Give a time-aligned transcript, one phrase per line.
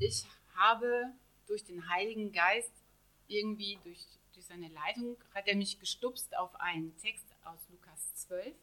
[0.00, 0.24] ich
[0.56, 1.12] habe
[1.46, 2.72] durch den Heiligen Geist
[3.28, 4.00] irgendwie durch,
[4.32, 8.54] durch seine Leitung hat er mich gestupst auf einen Text aus Lukas 12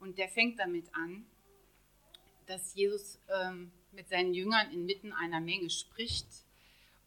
[0.00, 1.26] und der fängt damit an,
[2.46, 6.26] dass Jesus ähm, mit seinen Jüngern inmitten einer Menge spricht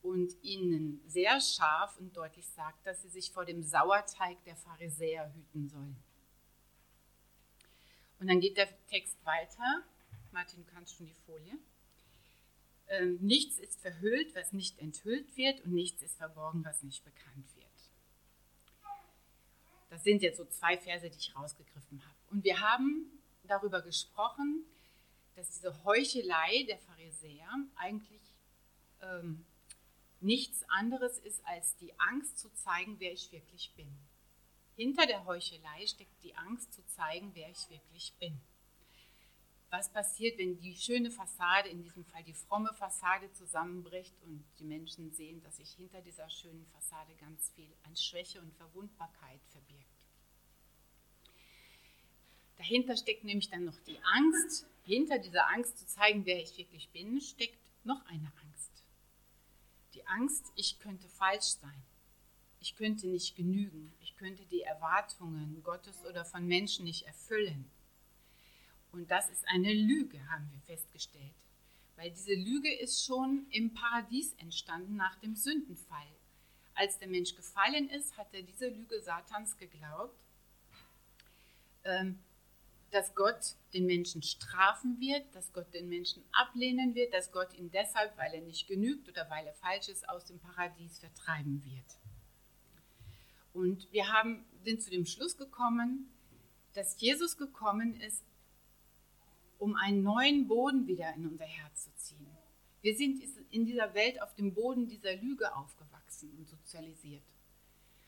[0.03, 5.33] und ihnen sehr scharf und deutlich sagt, dass sie sich vor dem Sauerteig der Pharisäer
[5.33, 5.97] hüten sollen.
[8.19, 9.83] Und dann geht der Text weiter.
[10.31, 11.57] Martin, du kannst schon die Folie.
[12.93, 17.47] Ähm, nichts ist verhüllt, was nicht enthüllt wird, und nichts ist verborgen, was nicht bekannt
[17.55, 17.65] wird.
[19.89, 22.15] Das sind jetzt so zwei Verse, die ich rausgegriffen habe.
[22.29, 24.63] Und wir haben darüber gesprochen,
[25.35, 28.21] dass diese Heuchelei der Pharisäer eigentlich
[29.01, 29.43] ähm,
[30.19, 33.91] nichts anderes ist als die Angst zu zeigen, wer ich wirklich bin.
[34.75, 38.39] Hinter der Heuchelei steckt die Angst zu zeigen, wer ich wirklich bin.
[39.73, 44.65] Was passiert, wenn die schöne Fassade, in diesem Fall die fromme Fassade, zusammenbricht und die
[44.65, 50.05] Menschen sehen, dass sich hinter dieser schönen Fassade ganz viel an Schwäche und Verwundbarkeit verbirgt?
[52.57, 54.67] Dahinter steckt nämlich dann noch die Angst.
[54.83, 58.83] Hinter dieser Angst zu zeigen, wer ich wirklich bin, steckt noch eine Angst.
[59.95, 61.83] Die Angst, ich könnte falsch sein.
[62.59, 63.91] Ich könnte nicht genügen.
[64.01, 67.71] Ich könnte die Erwartungen Gottes oder von Menschen nicht erfüllen.
[68.93, 71.33] Und das ist eine Lüge, haben wir festgestellt.
[71.95, 76.07] Weil diese Lüge ist schon im Paradies entstanden nach dem Sündenfall.
[76.75, 80.17] Als der Mensch gefallen ist, hat er diese Lüge Satans geglaubt.
[81.83, 82.19] Ähm,
[82.91, 87.71] dass Gott den Menschen strafen wird, dass Gott den Menschen ablehnen wird, dass Gott ihn
[87.71, 91.97] deshalb, weil er nicht genügt oder weil er falsch ist, aus dem Paradies vertreiben wird.
[93.51, 96.07] Und wir haben, sind zu dem Schluss gekommen,
[96.73, 98.23] dass Jesus gekommen ist,
[99.63, 102.27] um einen neuen Boden wieder in unser Herz zu ziehen.
[102.81, 107.23] Wir sind in dieser Welt auf dem Boden dieser Lüge aufgewachsen und sozialisiert.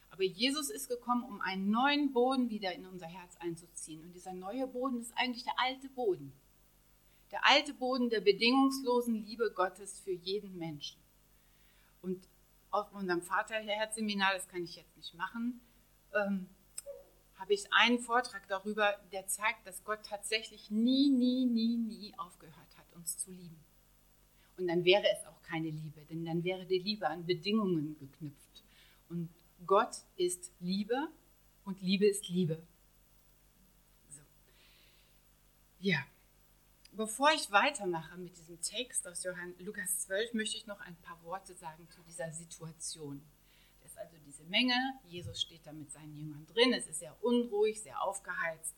[0.10, 4.04] Aber Jesus ist gekommen, um einen neuen Boden wieder in unser Herz einzuziehen.
[4.04, 6.34] Und dieser neue Boden ist eigentlich der alte Boden.
[7.32, 11.00] Der alte Boden der bedingungslosen Liebe Gottes für jeden Menschen.
[12.02, 12.28] Und
[12.70, 15.62] auf unserem Vaterherzseminar, das kann ich jetzt nicht machen,
[16.14, 16.50] ähm,
[17.46, 22.76] habe ich einen Vortrag darüber, der zeigt, dass Gott tatsächlich nie, nie, nie, nie aufgehört
[22.76, 23.64] hat, uns zu lieben.
[24.58, 28.64] Und dann wäre es auch keine Liebe, denn dann wäre die Liebe an Bedingungen geknüpft.
[29.10, 29.30] Und
[29.68, 31.08] Gott ist Liebe
[31.66, 32.64] und Liebe ist Liebe.
[34.10, 34.22] So.
[35.82, 36.04] Ja,
[36.94, 41.22] bevor ich weitermache mit diesem Text aus Johann, Lukas 12, möchte ich noch ein paar
[41.22, 43.22] Worte sagen zu dieser Situation.
[43.96, 44.76] Ist also diese Menge,
[45.08, 48.76] Jesus steht da mit seinen Jüngern drin, es ist sehr unruhig, sehr aufgeheizt.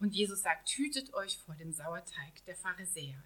[0.00, 3.22] Und Jesus sagt, hütet euch vor dem Sauerteig der Pharisäer.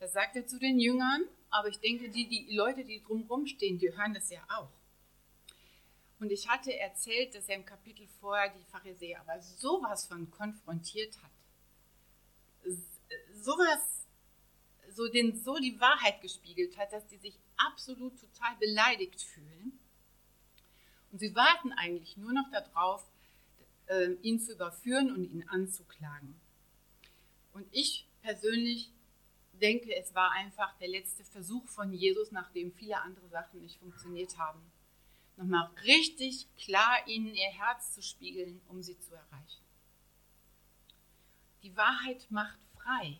[0.00, 3.78] Das sagt er zu den Jüngern, aber ich denke, die, die Leute, die drumherum stehen,
[3.78, 4.70] die hören das ja auch.
[6.20, 11.16] Und ich hatte erzählt, dass er im Kapitel vorher die Pharisäer aber sowas von konfrontiert
[11.22, 11.30] hat.
[13.32, 14.03] Sowas,
[14.94, 19.78] so, den, so die Wahrheit gespiegelt hat, dass die sich absolut total beleidigt fühlen.
[21.12, 23.04] Und sie warten eigentlich nur noch darauf,
[23.86, 26.34] äh, ihn zu überführen und ihn anzuklagen.
[27.52, 28.90] Und ich persönlich
[29.60, 34.36] denke, es war einfach der letzte Versuch von Jesus, nachdem viele andere Sachen nicht funktioniert
[34.38, 34.60] haben
[35.36, 39.62] nochmal richtig klar ihnen ihr Herz zu spiegeln, um sie zu erreichen.
[41.62, 43.18] Die Wahrheit macht frei.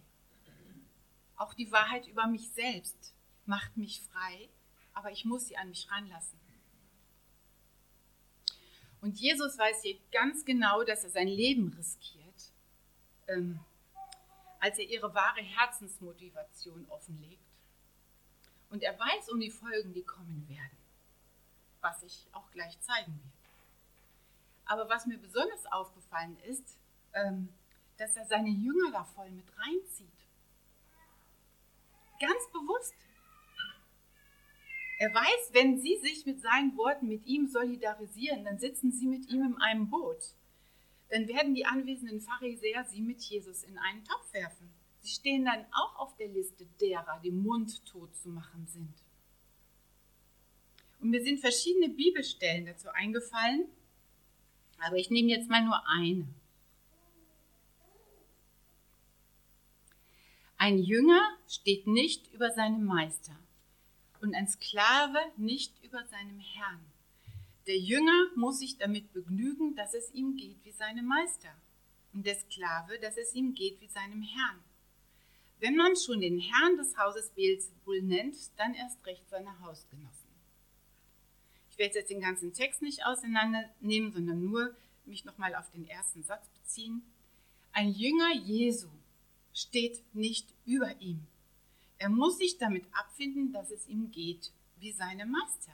[1.36, 3.14] Auch die Wahrheit über mich selbst
[3.46, 4.48] macht mich frei,
[4.92, 6.38] aber ich muss sie an mich ranlassen.
[9.00, 12.52] Und Jesus weiß hier ganz genau, dass er sein Leben riskiert,
[13.28, 13.60] ähm,
[14.60, 17.44] als er ihre wahre Herzensmotivation offenlegt.
[18.70, 20.84] Und er weiß um die Folgen, die kommen werden
[21.84, 23.30] was ich auch gleich zeigen werde.
[24.64, 26.78] Aber was mir besonders aufgefallen ist,
[27.12, 27.50] ähm,
[27.98, 30.08] dass er seine Jünger da voll mit reinzieht.
[32.20, 32.94] Ganz bewusst.
[34.98, 39.28] Er weiß, wenn sie sich mit seinen Worten mit ihm solidarisieren, dann sitzen sie mit
[39.30, 40.34] ihm in einem Boot.
[41.10, 44.70] Dann werden die anwesenden Pharisäer sie mit Jesus in einen Topf werfen.
[45.00, 48.94] Sie stehen dann auch auf der Liste derer, die mundtot zu machen sind.
[51.00, 53.66] Und mir sind verschiedene Bibelstellen dazu eingefallen,
[54.78, 56.26] aber ich nehme jetzt mal nur eine.
[60.66, 63.38] Ein Jünger steht nicht über seinem Meister
[64.22, 66.80] und ein Sklave nicht über seinem Herrn.
[67.66, 71.54] Der Jünger muss sich damit begnügen, dass es ihm geht wie seinem Meister
[72.14, 74.58] und der Sklave, dass es ihm geht wie seinem Herrn.
[75.60, 80.30] Wenn man schon den Herrn des Hauses Beelzebul nennt, dann erst recht seine Hausgenossen.
[81.72, 84.74] Ich werde jetzt den ganzen Text nicht auseinandernehmen, sondern nur
[85.04, 87.02] mich nochmal auf den ersten Satz beziehen.
[87.72, 88.88] Ein Jünger Jesu
[89.54, 91.26] steht nicht über ihm.
[91.96, 95.72] Er muss sich damit abfinden, dass es ihm geht wie seine Meister.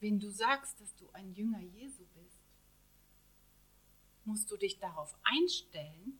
[0.00, 2.40] Wenn du sagst, dass du ein Jünger Jesu bist,
[4.24, 6.18] musst du dich darauf einstellen,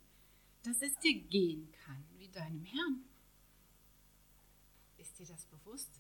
[0.63, 3.05] dass es dir gehen kann wie deinem Herrn.
[4.97, 5.91] Ist dir das bewusst?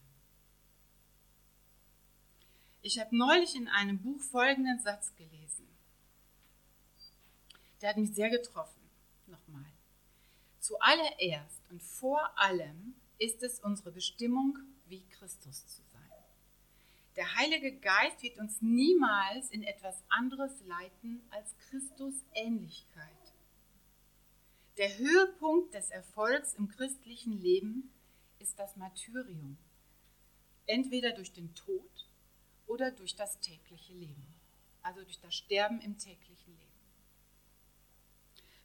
[2.82, 5.69] Ich habe neulich in einem Buch folgenden Satz gelesen.
[7.81, 8.78] Der hat mich sehr getroffen.
[9.29, 9.65] Nochmal.
[10.61, 15.99] Zuallererst und vor allem ist es unsere Bestimmung, wie Christus zu sein.
[17.17, 23.35] Der Heilige Geist wird uns niemals in etwas anderes leiten als Christus Ähnlichkeit.
[24.77, 27.93] Der Höhepunkt des Erfolgs im christlichen Leben
[28.39, 29.59] ist das Martyrium.
[30.67, 32.09] Entweder durch den Tod
[32.69, 34.27] oder durch das tägliche Leben.
[34.83, 36.68] Also durch das Sterben im täglichen Leben.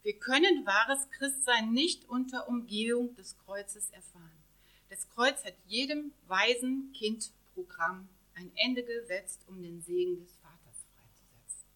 [0.04, 4.44] Wir können wahres Christsein nicht unter Umgehung des Kreuzes erfahren.
[4.90, 10.86] Das Kreuz hat jedem weisen Kind Programm ein Ende gesetzt, um den Segen des Vaters
[10.94, 11.68] freizusetzen.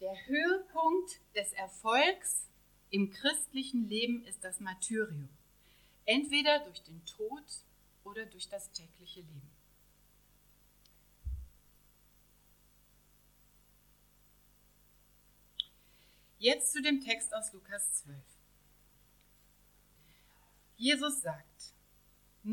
[0.00, 2.48] Der Höhepunkt des Erfolgs
[2.90, 5.28] im christlichen Leben ist das Martyrium.
[6.04, 7.44] Entweder durch den Tod
[8.02, 9.57] oder durch das tägliche Leben.
[16.38, 18.16] Jetzt zu dem Text aus Lukas 12.
[20.76, 21.74] Jesus sagt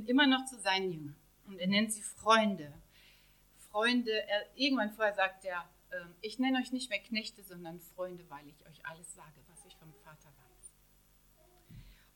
[0.08, 1.16] immer noch zu seinen Jüngern
[1.46, 2.74] und er nennt sie Freunde.
[3.70, 8.28] Freunde, er, irgendwann vorher sagt er, äh, ich nenne euch nicht mehr Knechte, sondern Freunde,
[8.30, 10.74] weil ich euch alles sage, was ich vom Vater weiß.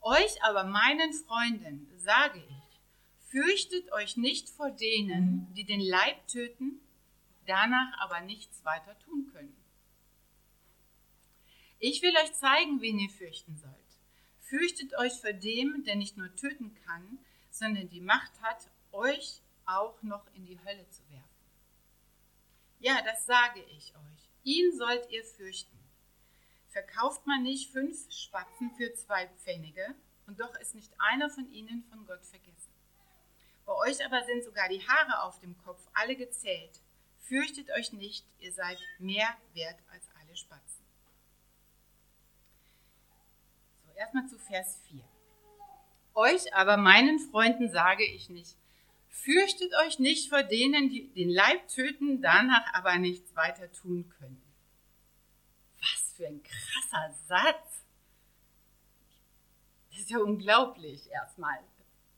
[0.01, 2.81] Euch aber, meinen Freunden, sage ich,
[3.29, 6.81] fürchtet euch nicht vor denen, die den Leib töten,
[7.45, 9.58] danach aber nichts weiter tun können.
[11.81, 13.73] Ich will euch zeigen, wen ihr fürchten sollt.
[14.41, 17.19] Fürchtet euch vor dem, der nicht nur töten kann,
[17.51, 21.29] sondern die Macht hat, euch auch noch in die Hölle zu werfen.
[22.79, 24.29] Ja, das sage ich euch.
[24.43, 25.77] Ihn sollt ihr fürchten.
[26.67, 29.95] Verkauft man nicht fünf Spatzen für zwei Pfennige,
[30.27, 32.73] und doch ist nicht einer von ihnen von Gott vergessen.
[33.65, 36.81] Bei euch aber sind sogar die Haare auf dem Kopf alle gezählt.
[37.19, 40.78] Fürchtet euch nicht, ihr seid mehr wert als alle Spatzen.
[43.99, 45.03] Erstmal zu Vers 4.
[46.15, 48.55] Euch aber, meinen Freunden, sage ich nicht,
[49.09, 54.41] fürchtet euch nicht vor denen, die den Leib töten, danach aber nichts weiter tun können.
[55.79, 57.83] Was für ein krasser Satz.
[59.89, 61.59] Das ist ja unglaublich erstmal,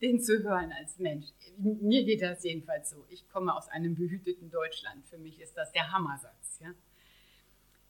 [0.01, 1.27] den zu hören als Mensch.
[1.57, 3.06] Mir geht das jedenfalls so.
[3.10, 5.06] Ich komme aus einem behüteten Deutschland.
[5.07, 6.60] Für mich ist das der Hammersatz.
[6.60, 6.74] Ja?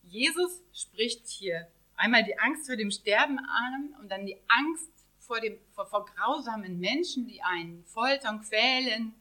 [0.03, 1.67] Jesus spricht hier
[2.01, 6.05] einmal die Angst vor dem Sterben an und dann die Angst vor, dem, vor, vor
[6.05, 9.13] grausamen Menschen, die einen foltern, quälen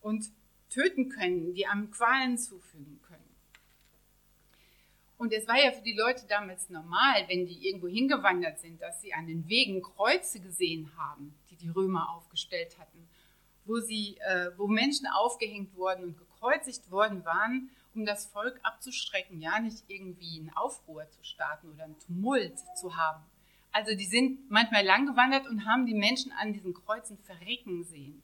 [0.00, 0.24] und
[0.70, 3.22] töten können, die einem Qualen zufügen können.
[5.18, 9.00] Und es war ja für die Leute damals normal, wenn die irgendwo hingewandert sind, dass
[9.00, 13.08] sie an den Wegen Kreuze gesehen haben, die die Römer aufgestellt hatten,
[13.64, 19.40] wo, sie, äh, wo Menschen aufgehängt worden und gekreuzigt worden waren um das Volk abzustrecken,
[19.40, 23.24] ja nicht irgendwie einen Aufruhr zu starten oder einen Tumult zu haben.
[23.72, 28.22] Also die sind manchmal lang gewandert und haben die Menschen an diesen Kreuzen verrecken sehen.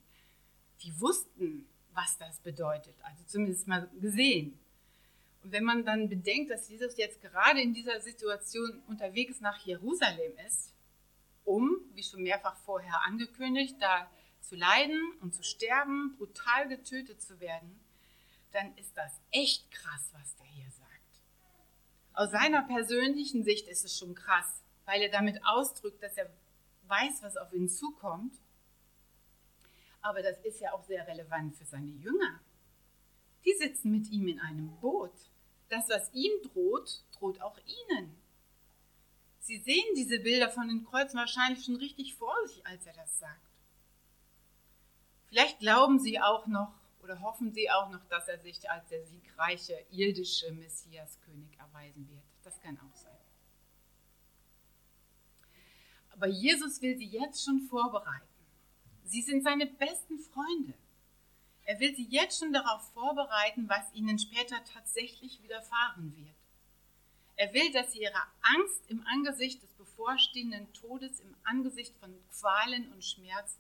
[0.83, 4.59] Die wussten, was das bedeutet, also zumindest mal gesehen.
[5.43, 10.33] Und wenn man dann bedenkt, dass Jesus jetzt gerade in dieser Situation unterwegs nach Jerusalem
[10.47, 10.73] ist,
[11.45, 14.09] um, wie schon mehrfach vorher angekündigt, da
[14.41, 17.82] zu leiden und zu sterben, brutal getötet zu werden,
[18.53, 20.91] dann ist das echt krass, was der hier sagt.
[22.15, 26.31] Aus seiner persönlichen Sicht ist es schon krass, weil er damit ausdrückt, dass er
[26.89, 28.35] weiß, was auf ihn zukommt.
[30.03, 32.41] Aber das ist ja auch sehr relevant für seine Jünger.
[33.45, 35.15] Die sitzen mit ihm in einem Boot.
[35.69, 38.15] Das, was ihm droht, droht auch ihnen.
[39.41, 43.19] Sie sehen diese Bilder von den Kreuzen wahrscheinlich schon richtig vor sich, als er das
[43.19, 43.41] sagt.
[45.29, 49.05] Vielleicht glauben sie auch noch, oder hoffen sie auch noch, dass er sich als der
[49.05, 52.23] siegreiche irdische Messiaskönig erweisen wird?
[52.43, 53.13] Das kann auch sein.
[56.11, 58.29] Aber Jesus will sie jetzt schon vorbereiten.
[59.05, 60.75] Sie sind seine besten Freunde.
[61.65, 66.37] Er will sie jetzt schon darauf vorbereiten, was ihnen später tatsächlich widerfahren wird.
[67.37, 72.93] Er will, dass sie ihre Angst im Angesicht des bevorstehenden Todes, im Angesicht von Qualen
[72.93, 73.59] und Schmerz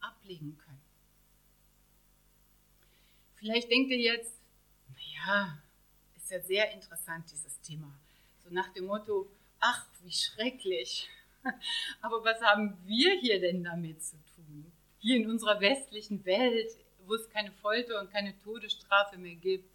[0.00, 0.79] ablegen können.
[3.40, 4.34] Vielleicht denkt ihr jetzt,
[4.92, 5.58] naja,
[6.14, 7.90] ist ja sehr interessant dieses Thema.
[8.44, 11.08] So nach dem Motto, ach, wie schrecklich.
[12.02, 14.70] Aber was haben wir hier denn damit zu tun?
[14.98, 16.70] Hier in unserer westlichen Welt,
[17.06, 19.70] wo es keine Folter und keine Todesstrafe mehr gibt,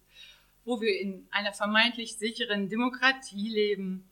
[0.64, 4.08] wo wir in einer vermeintlich sicheren Demokratie leben.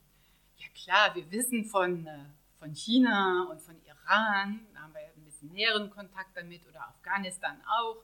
[0.58, 2.24] Ja klar, wir wissen von, äh,
[2.58, 7.62] von China und von Iran, da haben wir ein bisschen näheren Kontakt damit, oder Afghanistan
[7.68, 8.02] auch.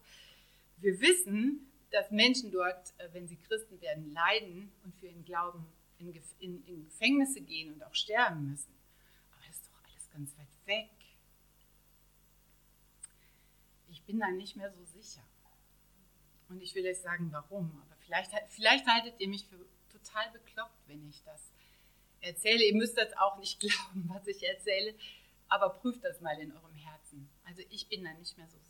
[0.80, 5.66] Wir wissen, dass Menschen dort, äh, wenn sie Christen werden, leiden und für ihren Glauben
[5.98, 8.72] in, in, in Gefängnisse gehen und auch sterben müssen.
[9.32, 10.90] Aber das ist doch alles ganz weit weg.
[13.88, 15.22] Ich bin da nicht mehr so sicher.
[16.48, 17.70] Und ich will euch sagen, warum.
[17.82, 19.58] Aber vielleicht, vielleicht haltet ihr mich für
[19.92, 21.52] total bekloppt, wenn ich das
[22.20, 22.64] erzähle.
[22.64, 24.94] Ihr müsst das auch nicht glauben, was ich erzähle,
[25.48, 27.28] aber prüft das mal in eurem Herzen.
[27.44, 28.69] Also ich bin da nicht mehr so sicher.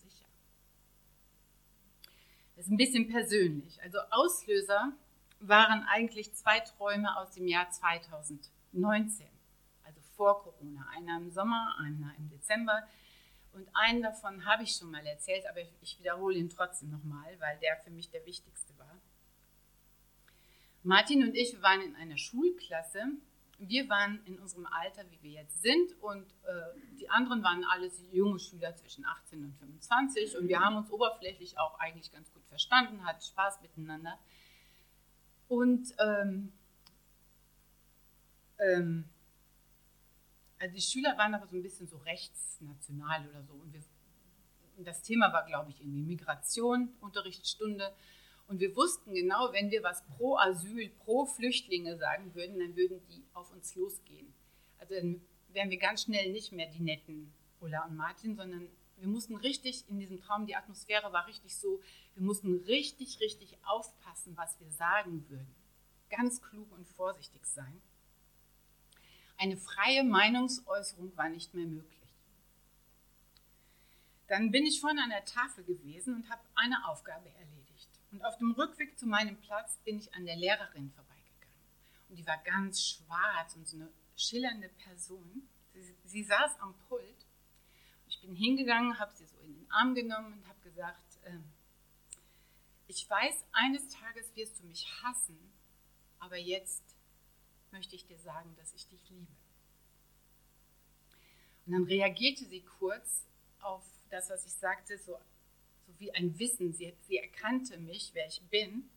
[2.61, 3.83] Das ist ein bisschen persönlich.
[3.83, 4.93] Also Auslöser
[5.41, 9.27] waren eigentlich zwei Träume aus dem Jahr 2019,
[9.83, 10.87] also vor Corona.
[10.95, 12.87] Einer im Sommer, einer im Dezember.
[13.55, 17.59] Und einen davon habe ich schon mal erzählt, aber ich wiederhole ihn trotzdem nochmal, weil
[17.61, 18.95] der für mich der wichtigste war.
[20.83, 23.05] Martin und ich waren in einer Schulklasse.
[23.61, 28.03] Wir waren in unserem Alter, wie wir jetzt sind, und äh, die anderen waren alles
[28.11, 30.39] junge Schüler zwischen 18 und 25.
[30.39, 34.19] Und wir haben uns oberflächlich auch eigentlich ganz gut verstanden, hatten Spaß miteinander.
[35.49, 36.53] Und ähm,
[38.59, 39.05] ähm,
[40.59, 43.55] also die Schüler waren aber so ein bisschen so rechtsnational oder so.
[43.55, 43.83] Und, wir,
[44.85, 47.93] das Thema war, glaube ich, irgendwie Migration, Unterrichtsstunde.
[48.51, 53.01] Und wir wussten genau, wenn wir was pro Asyl, pro Flüchtlinge sagen würden, dann würden
[53.07, 54.35] die auf uns losgehen.
[54.79, 58.67] Also dann wären wir ganz schnell nicht mehr die netten Ulla und Martin, sondern
[58.97, 61.81] wir mussten richtig in diesem Traum, die Atmosphäre war richtig so,
[62.17, 65.55] wir mussten richtig, richtig aufpassen, was wir sagen würden.
[66.09, 67.81] Ganz klug und vorsichtig sein.
[69.39, 72.11] Eine freie Meinungsäußerung war nicht mehr möglich.
[74.27, 77.70] Dann bin ich vorhin an der Tafel gewesen und habe eine Aufgabe erledigt.
[78.13, 81.55] Und auf dem Rückweg zu meinem Platz bin ich an der Lehrerin vorbeigegangen.
[82.09, 85.49] Und die war ganz schwarz und so eine schillernde Person.
[85.73, 87.27] Sie, sie saß am Pult
[88.11, 91.39] ich bin hingegangen, habe sie so in den Arm genommen und habe gesagt, äh,
[92.89, 95.39] ich weiß, eines Tages wirst du mich hassen,
[96.19, 96.83] aber jetzt
[97.71, 99.33] möchte ich dir sagen, dass ich dich liebe.
[101.67, 103.27] Und dann reagierte sie kurz
[103.61, 105.17] auf das, was ich sagte, so,
[105.91, 106.73] so wie ein Wissen.
[106.73, 108.89] Sie, sie erkannte mich, wer ich bin.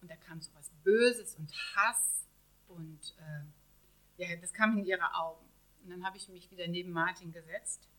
[0.00, 2.26] Und da kam so was Böses und Hass
[2.68, 5.44] und äh, ja, das kam in ihre Augen.
[5.82, 7.90] Und dann habe ich mich wieder neben Martin gesetzt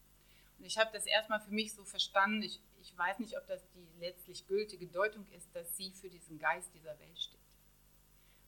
[0.62, 2.44] und ich habe das erstmal für mich so verstanden.
[2.44, 6.38] Ich, ich weiß nicht, ob das die letztlich gültige Deutung ist, dass sie für diesen
[6.38, 7.40] Geist dieser Welt steht.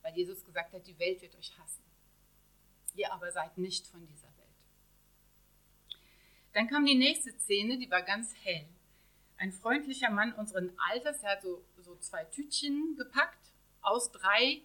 [0.04, 1.82] Weil Jesus gesagt hat, die Welt wird euch hassen.
[2.94, 4.44] Ihr aber seid nicht von dieser Welt.
[6.54, 8.68] Dann kam die nächste Szene, die war ganz hell.
[9.44, 14.62] Ein freundlicher Mann unseren Alters, der hat so, so zwei Tütchen gepackt aus drei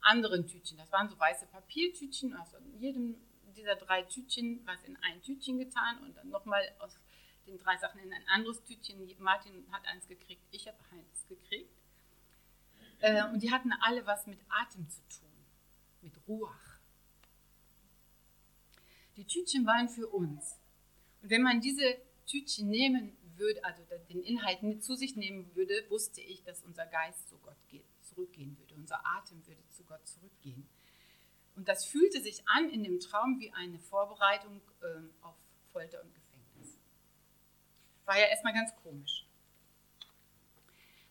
[0.00, 0.78] anderen Tütchen.
[0.78, 3.16] Das waren so weiße Papiertütchen, also in jedem
[3.54, 6.96] dieser drei Tütchen was in ein Tütchen getan und dann nochmal aus
[7.46, 8.96] den drei Sachen in ein anderes Tütchen.
[9.18, 11.76] Martin hat eins gekriegt, ich habe eins gekriegt.
[13.00, 15.28] Äh, und die hatten alle was mit Atem zu tun,
[16.00, 16.78] mit Ruach.
[19.18, 20.58] Die Tütchen waren für uns.
[21.20, 25.74] Und wenn man diese Tütchen nehmen würde, also den Inhalt mit zu sich nehmen würde,
[25.88, 27.56] wusste ich, dass unser Geist zu Gott
[28.02, 30.68] zurückgehen würde, unser Atem würde zu Gott zurückgehen.
[31.56, 35.36] Und das fühlte sich an in dem Traum wie eine Vorbereitung ähm, auf
[35.72, 36.78] Folter und Gefängnis.
[38.04, 39.26] War ja erstmal ganz komisch.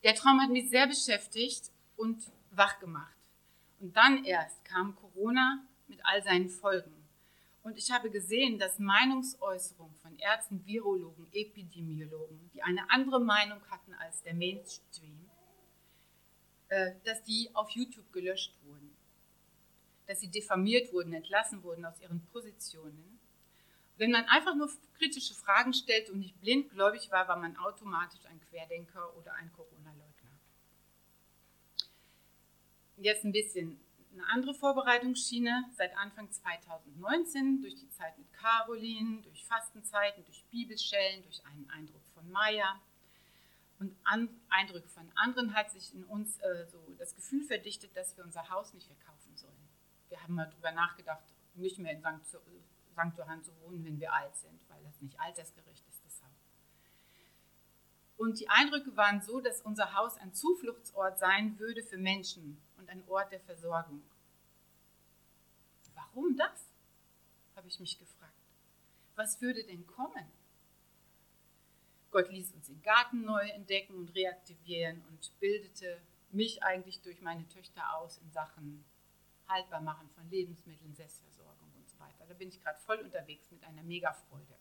[0.03, 3.15] Der Traum hat mich sehr beschäftigt und wach gemacht.
[3.79, 7.02] Und dann erst kam Corona mit all seinen Folgen.
[7.63, 13.93] Und ich habe gesehen, dass Meinungsäußerungen von Ärzten, Virologen, Epidemiologen, die eine andere Meinung hatten
[13.93, 15.29] als der Mainstream,
[16.67, 18.93] äh, dass die auf YouTube gelöscht wurden
[20.05, 23.19] dass sie diffamiert wurden, entlassen wurden aus ihren Positionen.
[23.97, 28.41] Wenn man einfach nur kritische Fragen stellt und nicht blindgläubig war, war man automatisch ein
[28.41, 30.31] Querdenker oder ein Corona-Leugner.
[32.97, 33.79] Jetzt ein bisschen
[34.13, 41.23] eine andere Vorbereitungsschiene seit Anfang 2019 durch die Zeit mit Caroline, durch Fastenzeiten, durch Bibelschellen,
[41.23, 42.79] durch einen Eindruck von Maya
[43.79, 48.15] und an, Eindrücke von anderen hat sich in uns äh, so das Gefühl verdichtet, dass
[48.15, 49.73] wir unser Haus nicht verkaufen sollen
[50.13, 51.23] wir haben mal darüber nachgedacht,
[51.55, 52.37] nicht mehr in St.
[52.37, 53.17] St.
[53.17, 56.51] Johann zu wohnen, wenn wir alt sind, weil das nicht altersgerecht ist, das Haus.
[58.17, 62.89] Und die Eindrücke waren so, dass unser Haus ein Zufluchtsort sein würde für Menschen und
[62.89, 64.03] ein Ort der Versorgung.
[65.95, 66.69] Warum das?
[67.55, 68.33] habe ich mich gefragt.
[69.15, 70.25] Was würde denn kommen?
[72.11, 77.47] Gott ließ uns den Garten neu entdecken und reaktivieren und bildete mich eigentlich durch meine
[77.47, 78.83] Töchter aus in Sachen
[79.47, 82.25] Haltbarmachen von Lebensmitteln, Selbstversorgung und so weiter.
[82.27, 84.57] Da bin ich gerade voll unterwegs mit einer Megafreude.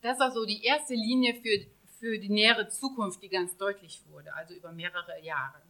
[0.00, 1.66] Das war so die erste Linie für,
[1.98, 5.60] für die nähere Zukunft, die ganz deutlich wurde, also über mehrere Jahre.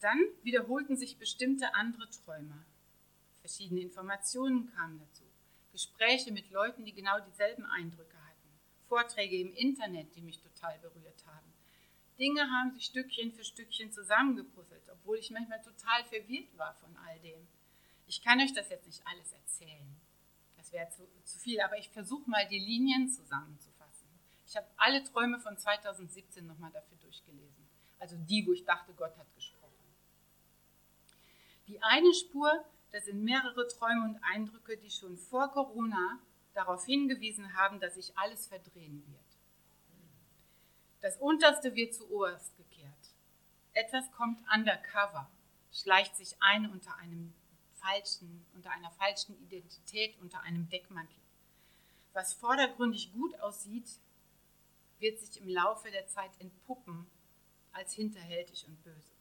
[0.00, 2.64] Dann wiederholten sich bestimmte andere Träume.
[3.40, 5.24] Verschiedene Informationen kamen dazu.
[5.72, 8.48] Gespräche mit Leuten, die genau dieselben Eindrücke hatten.
[8.88, 11.52] Vorträge im Internet, die mich total berührt haben.
[12.18, 17.18] Dinge haben sich Stückchen für Stückchen zusammengepuzzelt, obwohl ich manchmal total verwirrt war von all
[17.20, 17.46] dem.
[18.06, 19.96] Ich kann euch das jetzt nicht alles erzählen.
[20.56, 24.08] Das wäre zu, zu viel, aber ich versuche mal die Linien zusammenzufassen.
[24.46, 27.68] Ich habe alle Träume von 2017 nochmal dafür durchgelesen.
[27.98, 29.59] Also die, wo ich dachte, Gott hat gesprochen.
[31.70, 36.18] Die eine Spur, das sind mehrere Träume und Eindrücke, die schon vor Corona
[36.52, 39.38] darauf hingewiesen haben, dass sich alles verdrehen wird.
[41.00, 43.14] Das Unterste wird zu oberst gekehrt.
[43.72, 45.30] Etwas kommt undercover,
[45.70, 47.32] schleicht sich ein unter einem
[47.74, 51.20] falschen, unter einer falschen Identität, unter einem Deckmantel.
[52.14, 53.88] Was vordergründig gut aussieht,
[54.98, 57.06] wird sich im Laufe der Zeit entpuppen
[57.70, 59.19] als hinterhältig und böse.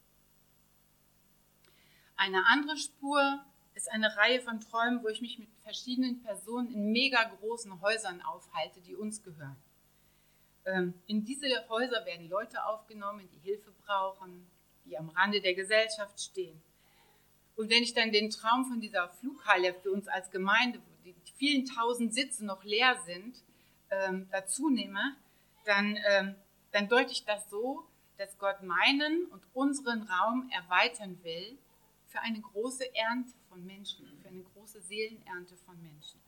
[2.20, 3.40] Eine andere Spur
[3.76, 8.22] ist eine Reihe von Träumen, wo ich mich mit verschiedenen Personen in mega großen Häusern
[8.22, 9.56] aufhalte, die uns gehören.
[10.66, 14.46] Ähm, in diese Häuser werden Leute aufgenommen, die Hilfe brauchen,
[14.84, 16.62] die am Rande der Gesellschaft stehen.
[17.56, 21.16] Und wenn ich dann den Traum von dieser Flughalle für uns als Gemeinde, wo die
[21.38, 23.42] vielen tausend Sitze noch leer sind,
[23.92, 25.16] ähm, dazu nehme,
[25.64, 26.36] dann, ähm,
[26.74, 31.58] dann deute ich das so, dass Gott meinen und unseren Raum erweitern will
[32.20, 36.20] für eine große Ernte von Menschen, für eine große Seelenernte von Menschen.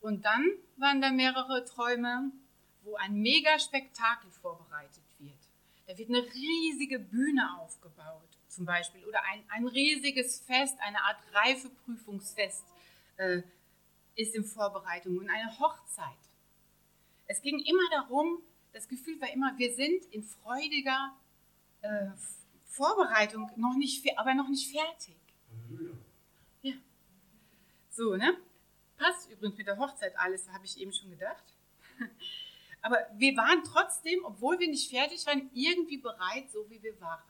[0.00, 2.30] Und dann waren da mehrere Träume,
[2.82, 5.38] wo ein Megaspektakel vorbereitet wird.
[5.86, 11.18] Da wird eine riesige Bühne aufgebaut, zum Beispiel, oder ein, ein riesiges Fest, eine Art
[11.32, 12.64] Reifeprüfungsfest
[13.16, 13.42] äh,
[14.14, 16.06] ist in Vorbereitung und eine Hochzeit.
[17.26, 21.14] Es ging immer darum, das Gefühl war immer, wir sind in freudiger
[21.82, 22.08] äh,
[22.70, 25.16] Vorbereitung, noch nicht, aber noch nicht fertig.
[26.62, 26.74] Ja.
[27.90, 28.36] So, ne?
[28.96, 31.44] Passt übrigens mit der Hochzeit alles, habe ich eben schon gedacht.
[32.82, 37.22] Aber wir waren trotzdem, obwohl wir nicht fertig waren, irgendwie bereit, so wie wir waren.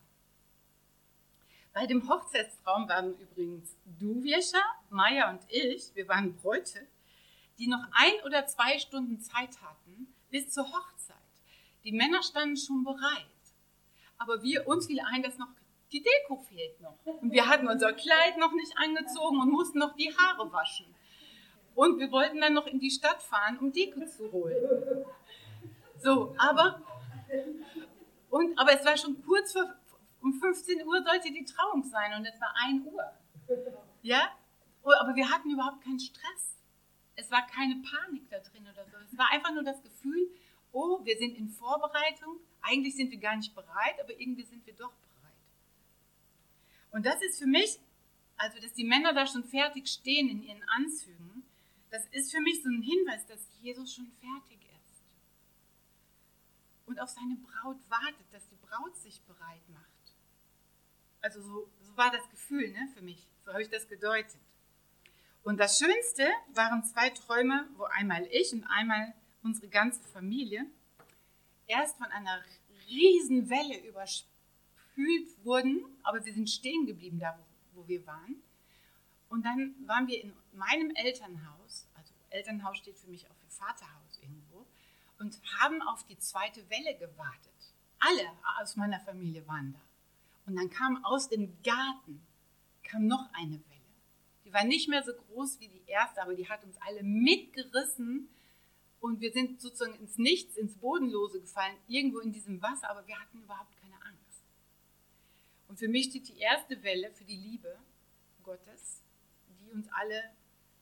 [1.73, 6.87] Bei dem Hochzeitstraum waren übrigens du, Wiescha, Maya und ich, wir waren Bräute,
[7.59, 11.17] die noch ein oder zwei Stunden Zeit hatten bis zur Hochzeit.
[11.83, 13.27] Die Männer standen schon bereit.
[14.21, 15.49] Aber wir, uns fiel ein, dass noch
[15.93, 16.99] die Deko fehlt noch.
[17.05, 20.95] Und wir hatten unser Kleid noch nicht angezogen und mussten noch die Haare waschen.
[21.75, 24.57] Und wir wollten dann noch in die Stadt fahren, um Deko zu holen.
[25.99, 26.83] So, aber,
[28.29, 29.75] und, aber es war schon kurz vor,
[30.21, 33.03] um 15 Uhr sollte die Trauung sein und es war 1 Uhr.
[34.03, 34.29] Ja?
[34.83, 36.59] Oh, aber wir hatten überhaupt keinen Stress.
[37.17, 38.99] Es war keine Panik da drin oder so.
[39.11, 40.31] Es war einfach nur das Gefühl,
[40.73, 42.37] oh, wir sind in Vorbereitung.
[42.63, 45.33] Eigentlich sind wir gar nicht bereit, aber irgendwie sind wir doch bereit.
[46.91, 47.79] Und das ist für mich,
[48.37, 51.45] also dass die Männer da schon fertig stehen in ihren Anzügen,
[51.91, 55.03] das ist für mich so ein Hinweis, dass Jesus schon fertig ist.
[56.87, 59.87] Und auf seine Braut wartet, dass die Braut sich bereit macht.
[61.21, 64.41] Also so, so war das Gefühl ne, für mich, so habe ich das gedeutet.
[65.43, 70.67] Und das Schönste waren zwei Träume, wo einmal ich und einmal unsere ganze Familie
[71.71, 72.43] erst von einer
[72.89, 77.39] riesen Welle überspült wurden, aber wir sind stehen geblieben da,
[77.75, 78.43] wo wir waren.
[79.29, 84.19] Und dann waren wir in meinem Elternhaus, also Elternhaus steht für mich auch für Vaterhaus
[84.21, 84.67] irgendwo,
[85.21, 87.53] und haben auf die zweite Welle gewartet.
[88.01, 88.31] Alle
[88.61, 89.81] aus meiner Familie waren da.
[90.47, 92.27] Und dann kam aus dem Garten
[92.83, 93.81] kam noch eine Welle.
[94.45, 98.29] Die war nicht mehr so groß wie die erste, aber die hat uns alle mitgerissen
[99.01, 103.19] und wir sind sozusagen ins Nichts, ins Bodenlose gefallen, irgendwo in diesem Wasser, aber wir
[103.19, 103.91] hatten überhaupt keine
[105.71, 107.79] und für mich steht die erste Welle für die Liebe
[108.43, 109.05] Gottes,
[109.61, 110.21] die uns alle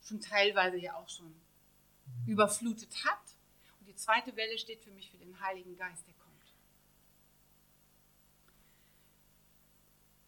[0.01, 1.35] schon teilweise ja auch schon
[2.27, 3.21] überflutet hat.
[3.81, 6.55] Und die zweite Welle steht für mich für den Heiligen Geist, der kommt.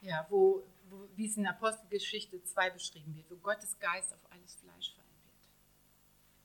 [0.02, 4.56] Ja, wo, wo, wie es in Apostelgeschichte 2 beschrieben wird, wo Gottes Geist auf alles
[4.56, 4.99] Fleisch wird.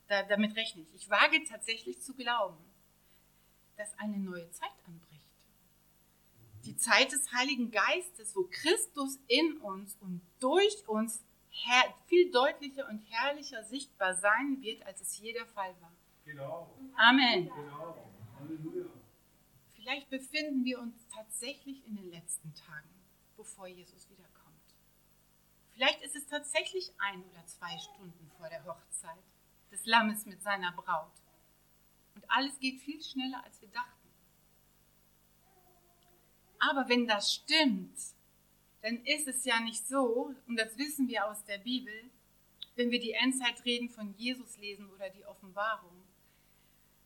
[0.07, 0.93] Da, damit rechne ich.
[0.93, 2.63] Ich wage tatsächlich zu glauben,
[3.75, 5.21] dass eine neue Zeit anbricht.
[6.65, 11.23] Die Zeit des Heiligen Geistes, wo Christus in uns und durch uns
[12.07, 15.91] viel deutlicher und herrlicher sichtbar sein wird, als es je der Fall war.
[16.25, 16.69] Genau.
[16.97, 17.49] Amen.
[17.49, 18.11] Genau.
[18.39, 18.85] Halleluja.
[19.73, 22.89] Vielleicht befinden wir uns tatsächlich in den letzten Tagen,
[23.37, 24.35] bevor Jesus wiederkommt.
[25.71, 29.23] Vielleicht ist es tatsächlich ein oder zwei Stunden vor der Hochzeit
[29.75, 31.11] des Lammes mit seiner Braut.
[32.15, 34.09] Und alles geht viel schneller, als wir dachten.
[36.59, 37.97] Aber wenn das stimmt,
[38.81, 41.93] dann ist es ja nicht so, und das wissen wir aus der Bibel,
[42.75, 46.03] wenn wir die Endzeitreden von Jesus lesen oder die Offenbarung,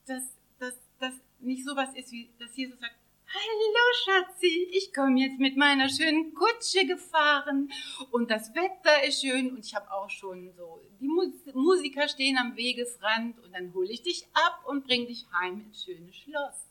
[0.06, 0.24] dass,
[0.60, 2.96] dass, dass nicht sowas ist, wie dass Jesus sagt,
[3.32, 7.72] Hallo Schatzi, ich komme jetzt mit meiner schönen Kutsche gefahren
[8.10, 11.08] und das Wetter ist schön und ich habe auch schon so, die
[11.54, 15.84] Musiker stehen am Wegesrand und dann hole ich dich ab und bring dich heim ins
[15.84, 16.70] schöne Schloss.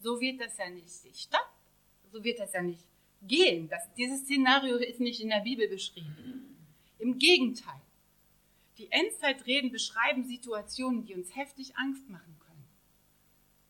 [0.00, 1.46] So wird das ja nicht statt,
[2.10, 2.84] so wird das ja nicht
[3.22, 3.68] gehen.
[3.68, 6.56] Das, dieses Szenario ist nicht in der Bibel beschrieben.
[6.98, 7.80] Im Gegenteil.
[8.78, 12.66] Die Endzeitreden beschreiben Situationen, die uns heftig Angst machen können,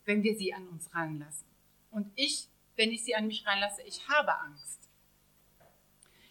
[0.06, 1.51] wenn wir sie an uns ranlassen.
[1.92, 4.88] Und ich, wenn ich sie an mich ranlasse, ich habe Angst.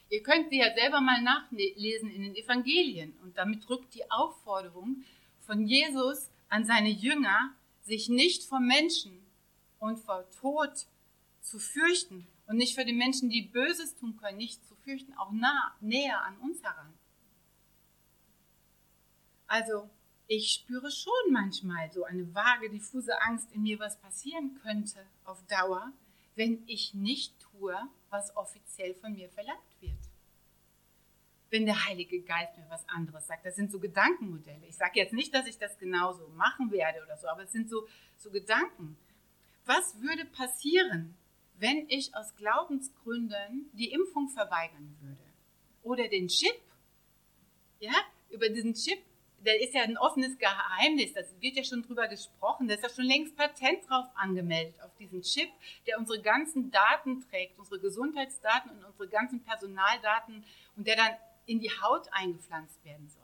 [0.10, 3.18] Ihr könnt sie ja selber mal nachlesen in den Evangelien.
[3.22, 5.06] Und damit rückt die Aufforderung
[5.40, 9.26] von Jesus an seine Jünger, sich nicht vor Menschen
[9.80, 10.86] und vor Tod
[11.40, 15.32] zu fürchten und nicht für die Menschen, die Böses tun können, nicht zu fürchten, auch
[15.32, 16.94] nah, näher an uns heran.
[19.48, 19.90] Also
[20.28, 25.46] ich spüre schon manchmal so eine vage, diffuse Angst in mir, was passieren könnte auf
[25.48, 25.92] Dauer,
[26.36, 27.76] wenn ich nicht tue,
[28.10, 30.00] was offiziell von mir verlangt wird.
[31.50, 33.46] Wenn der Heilige Geist mir was anderes sagt.
[33.46, 34.66] Das sind so Gedankenmodelle.
[34.68, 37.70] Ich sage jetzt nicht, dass ich das genauso machen werde oder so, aber es sind
[37.70, 38.98] so, so Gedanken.
[39.66, 41.16] Was würde passieren,
[41.58, 45.22] wenn ich aus Glaubensgründen die Impfung verweigern würde?
[45.84, 46.60] Oder den Chip?
[47.80, 47.94] Ja,
[48.30, 49.00] über diesen Chip
[49.44, 52.90] da ist ja ein offenes Geheimnis, das wird ja schon drüber gesprochen, da ist ja
[52.90, 55.50] schon längst Patent drauf angemeldet, auf diesen Chip,
[55.88, 60.44] der unsere ganzen Daten trägt, unsere Gesundheitsdaten und unsere ganzen Personaldaten
[60.76, 63.22] und der dann in die Haut eingepflanzt werden soll.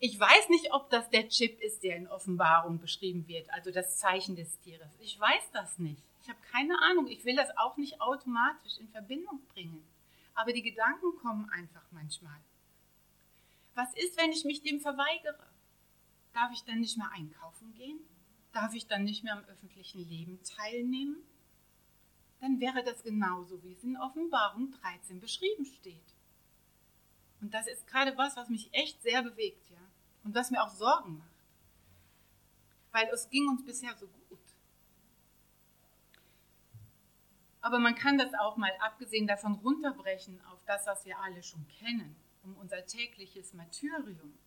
[0.00, 3.98] Ich weiß nicht, ob das der Chip ist, der in Offenbarung beschrieben wird, also das
[3.98, 4.88] Zeichen des Tieres.
[5.00, 6.02] Ich weiß das nicht.
[6.22, 7.08] Ich habe keine Ahnung.
[7.08, 9.82] Ich will das auch nicht automatisch in Verbindung bringen.
[10.34, 12.38] Aber die Gedanken kommen einfach manchmal.
[13.78, 15.52] Was ist, wenn ich mich dem verweigere?
[16.32, 18.00] Darf ich dann nicht mehr einkaufen gehen?
[18.52, 21.22] Darf ich dann nicht mehr am öffentlichen Leben teilnehmen?
[22.40, 26.12] Dann wäre das genauso, wie es in Offenbarung 13 beschrieben steht.
[27.40, 29.78] Und das ist gerade was, was mich echt sehr bewegt, ja.
[30.24, 31.44] Und was mir auch Sorgen macht.
[32.90, 34.40] Weil es ging uns bisher so gut.
[37.60, 41.64] Aber man kann das auch mal abgesehen davon runterbrechen auf das, was wir alle schon
[41.68, 42.16] kennen
[42.48, 44.38] um unser tägliches Martyrium,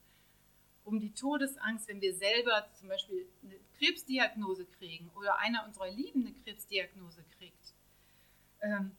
[0.83, 6.25] um die Todesangst, wenn wir selber zum Beispiel eine Krebsdiagnose kriegen oder einer unserer Lieben
[6.25, 7.73] eine Krebsdiagnose kriegt.
[8.61, 8.91] Ähm,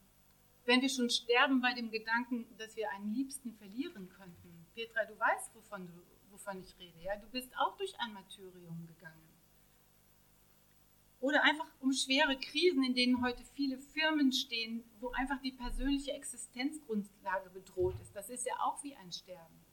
[0.64, 4.66] wenn wir schon sterben bei dem Gedanken, dass wir einen Liebsten verlieren könnten.
[4.74, 5.92] Petra, du weißt, wovon, du,
[6.30, 7.02] wovon ich rede.
[7.02, 7.16] Ja?
[7.16, 9.31] Du bist auch durch ein Martyrium gegangen.
[11.22, 16.10] Oder einfach um schwere Krisen, in denen heute viele Firmen stehen, wo einfach die persönliche
[16.10, 18.12] Existenzgrundlage bedroht ist.
[18.16, 19.64] Das ist ja auch wie ein Sterben.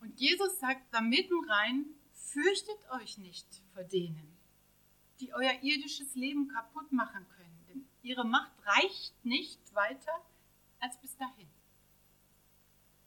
[0.00, 4.38] Und Jesus sagt da mitten rein, fürchtet euch nicht vor denen,
[5.18, 10.12] die euer irdisches Leben kaputt machen können, denn ihre Macht reicht nicht weiter
[10.78, 11.48] als bis dahin.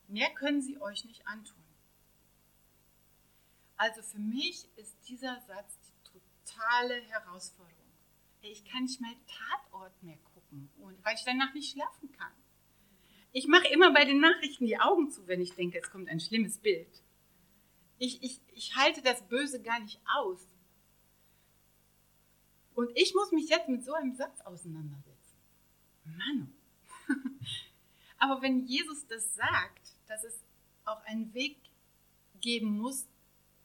[0.09, 1.63] Mehr können sie euch nicht antun.
[3.77, 5.88] Also für mich ist dieser Satz
[6.59, 7.75] totale Herausforderung.
[8.41, 10.69] Ich kann nicht mal Tatort mehr gucken,
[11.03, 12.31] weil ich danach nicht schlafen kann.
[13.31, 16.19] Ich mache immer bei den Nachrichten die Augen zu, wenn ich denke, es kommt ein
[16.19, 17.03] schlimmes Bild.
[17.97, 20.47] Ich, ich, ich halte das Böse gar nicht aus.
[22.73, 25.37] Und ich muss mich jetzt mit so einem Satz auseinandersetzen.
[26.05, 26.53] Mann.
[28.17, 30.43] Aber wenn Jesus das sagt, dass es
[30.85, 31.57] auch einen Weg
[32.39, 33.07] geben muss,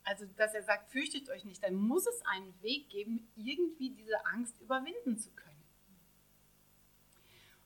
[0.05, 4.25] also dass er sagt, fürchtet euch nicht, dann muss es einen Weg geben, irgendwie diese
[4.27, 5.63] Angst überwinden zu können.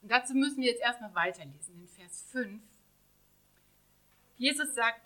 [0.02, 2.62] Und dazu müssen wir jetzt erstmal weiterlesen, in Vers 5.
[4.38, 5.02] Jesus sagt,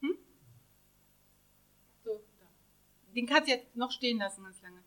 [0.00, 0.16] hm?
[2.02, 2.24] so,
[3.14, 4.82] den kannst du jetzt noch stehen lassen ganz lange.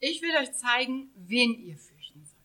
[0.00, 2.40] Ich will euch zeigen, wen ihr fürchten sollt.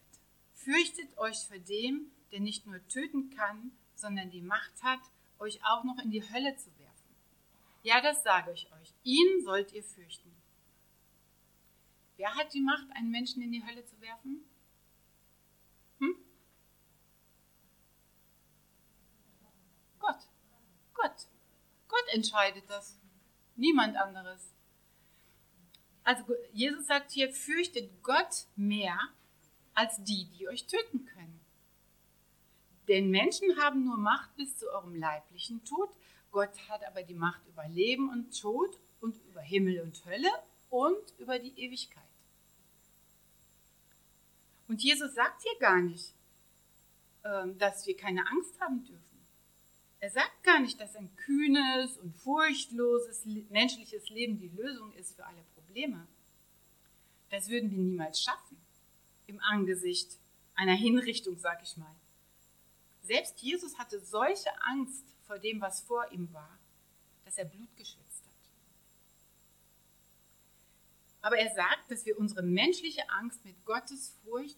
[0.54, 5.00] Fürchtet euch vor dem, der nicht nur töten kann, sondern die Macht hat,
[5.40, 6.70] euch auch noch in die Hölle zu.
[7.88, 8.94] Ja, das sage ich euch.
[9.04, 10.36] Ihn sollt ihr fürchten.
[12.18, 14.44] Wer hat die Macht, einen Menschen in die Hölle zu werfen?
[16.00, 16.18] Hm?
[20.00, 20.20] Gott.
[20.96, 21.28] Gott.
[21.88, 23.00] Gott entscheidet das.
[23.56, 24.54] Niemand anderes.
[26.04, 29.00] Also Jesus sagt hier, fürchtet Gott mehr
[29.74, 31.40] als die, die euch töten können.
[32.90, 35.90] Denn Menschen haben nur Macht bis zu eurem leiblichen Tod.
[36.32, 40.30] Gott hat aber die Macht über Leben und Tod und über Himmel und Hölle
[40.70, 42.04] und über die Ewigkeit.
[44.68, 46.14] Und Jesus sagt hier gar nicht,
[47.24, 49.04] ähm, dass wir keine Angst haben dürfen.
[50.00, 55.26] Er sagt gar nicht, dass ein kühnes und furchtloses menschliches Leben die Lösung ist für
[55.26, 56.06] alle Probleme.
[57.30, 58.58] Das würden wir niemals schaffen
[59.26, 60.20] im Angesicht
[60.56, 61.96] einer Hinrichtung, sag ich mal.
[63.02, 66.58] Selbst Jesus hatte solche Angst vor dem, was vor ihm war,
[67.26, 68.34] dass er Blut geschwitzt hat.
[71.22, 74.58] Aber er sagt, dass wir unsere menschliche Angst mit Gottes Furcht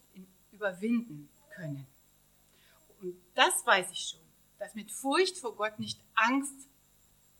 [0.51, 1.87] überwinden können.
[3.01, 4.19] Und das weiß ich schon,
[4.59, 6.69] dass mit Furcht vor Gott nicht Angst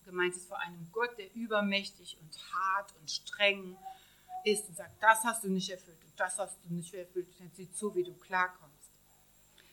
[0.06, 3.78] gemeint ist vor einem Gott, der übermächtig und hart und streng
[4.44, 7.52] ist und sagt, das hast du nicht erfüllt und das hast du nicht erfüllt, dann
[7.54, 8.90] sieh zu, wie du klarkommst.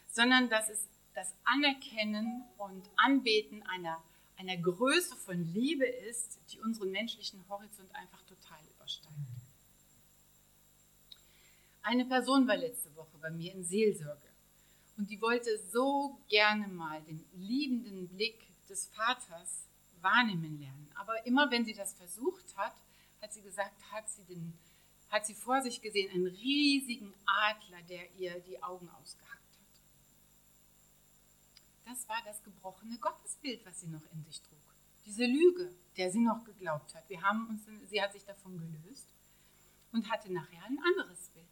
[0.09, 4.05] Sondern dass es das Anerkennen und Anbeten einer,
[4.37, 9.17] einer Größe von Liebe ist, die unseren menschlichen Horizont einfach total übersteigt.
[11.83, 14.29] Eine Person war letzte Woche bei mir in Seelsorge
[14.99, 19.67] und die wollte so gerne mal den liebenden Blick des Vaters
[20.03, 20.91] wahrnehmen lernen.
[20.97, 22.75] Aber immer wenn sie das versucht hat,
[23.23, 24.53] hat sie gesagt, hat sie, den,
[25.09, 29.46] hat sie vor sich gesehen einen riesigen Adler, der ihr die Augen ausgehackt
[31.87, 34.59] das war das gebrochene Gottesbild, was sie noch in sich trug.
[35.07, 37.09] Diese Lüge, der sie noch geglaubt hat.
[37.09, 39.15] Wir haben uns, sie hat sich davon gelöst
[39.93, 41.47] und hatte nachher ein anderes Bild.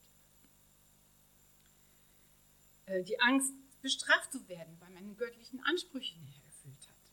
[2.87, 7.13] Äh, die Angst, bestraft zu werden, weil man die göttlichen Ansprüche nicht erfüllt hat.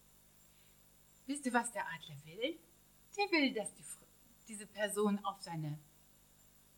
[1.26, 2.58] Wisst ihr, was der Adler will?
[3.18, 3.84] Der will, dass die,
[4.48, 5.78] diese Person auf, seine,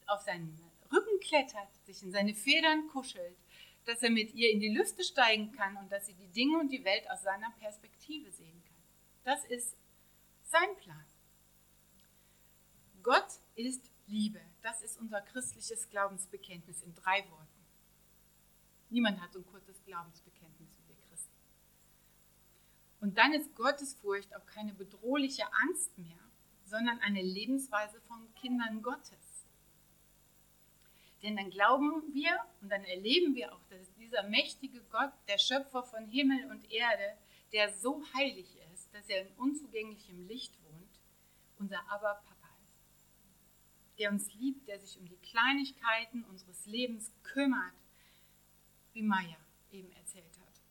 [0.07, 0.59] auf seinen
[0.91, 3.37] Rücken klettert, sich in seine Federn kuschelt
[3.85, 6.71] dass er mit ihr in die Lüfte steigen kann und dass sie die Dinge und
[6.71, 8.83] die Welt aus seiner Perspektive sehen kann.
[9.23, 9.75] Das ist
[10.43, 11.05] sein Plan.
[13.01, 14.39] Gott ist Liebe.
[14.61, 17.47] Das ist unser christliches Glaubensbekenntnis in drei Worten.
[18.89, 21.33] Niemand hat so ein kurzes Glaubensbekenntnis wie wir Christen.
[23.01, 26.19] Und dann ist Gottes Furcht auch keine bedrohliche Angst mehr,
[26.65, 29.22] sondern eine Lebensweise von Kindern Gottes.
[31.23, 35.81] Denn dann glauben wir und dann erleben wir auch, dass dieser mächtige Gott, der Schöpfer
[35.83, 37.17] von Himmel und Erde,
[37.53, 40.99] der so heilig ist, dass er in unzugänglichem Licht wohnt,
[41.59, 43.99] unser Aber-Papa ist.
[43.99, 47.73] Der uns liebt, der sich um die Kleinigkeiten unseres Lebens kümmert,
[48.91, 49.37] wie Maya
[49.71, 50.61] eben erzählt hat.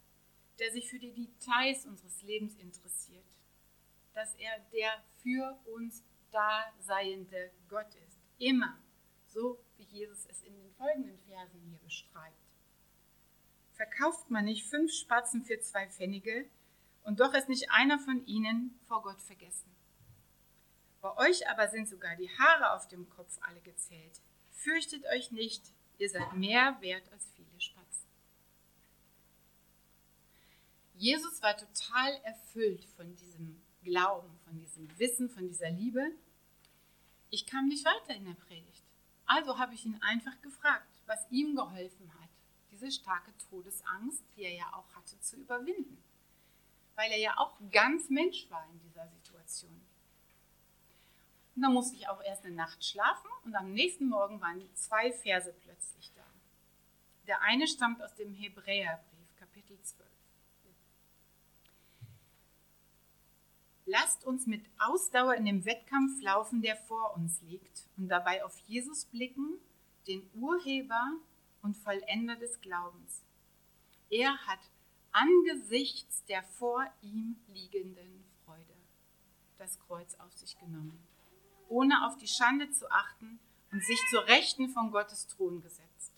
[0.59, 3.25] Der sich für die Details unseres Lebens interessiert.
[4.13, 8.19] Dass er der für uns daseiende Gott ist.
[8.39, 8.79] Immer
[9.27, 12.37] so wie Jesus es in den folgenden Versen hier beschreibt.
[13.73, 16.47] Verkauft man nicht fünf Spatzen für zwei Pfennige
[17.05, 19.71] und doch ist nicht einer von ihnen vor Gott vergessen.
[21.01, 24.21] Bei euch aber sind sogar die Haare auf dem Kopf alle gezählt.
[24.53, 25.63] Fürchtet euch nicht,
[25.99, 28.07] ihr seid mehr wert als viele Spatzen.
[30.95, 36.13] Jesus war total erfüllt von diesem Glauben, von diesem Wissen, von dieser Liebe.
[37.31, 38.85] Ich kam nicht weiter in der Predigt.
[39.27, 42.29] Also habe ich ihn einfach gefragt, was ihm geholfen hat,
[42.71, 46.03] diese starke Todesangst, die er ja auch hatte, zu überwinden.
[46.95, 49.81] Weil er ja auch ganz Mensch war in dieser Situation.
[51.55, 55.13] Und dann musste ich auch erst eine Nacht schlafen und am nächsten Morgen waren zwei
[55.13, 56.25] Verse plötzlich da.
[57.27, 60.12] Der eine stammt aus dem Hebräerbrief, Kapitel 12.
[63.85, 68.57] Lasst uns mit Ausdauer in dem Wettkampf laufen, der vor uns liegt, und dabei auf
[68.61, 69.59] Jesus blicken,
[70.07, 71.13] den Urheber
[71.63, 73.25] und Vollender des Glaubens.
[74.09, 74.61] Er hat
[75.11, 78.75] angesichts der vor ihm liegenden Freude
[79.59, 81.07] das Kreuz auf sich genommen,
[81.69, 83.39] ohne auf die Schande zu achten
[83.71, 86.13] und sich zur Rechten von Gottes Thron gesetzt.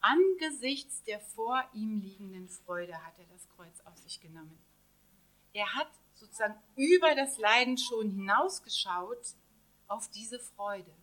[0.00, 4.56] Angesichts der vor ihm liegenden Freude hat er das Kreuz auf sich genommen.
[5.56, 9.34] Er hat sozusagen über das Leiden schon hinausgeschaut
[9.88, 10.94] auf diese Freude.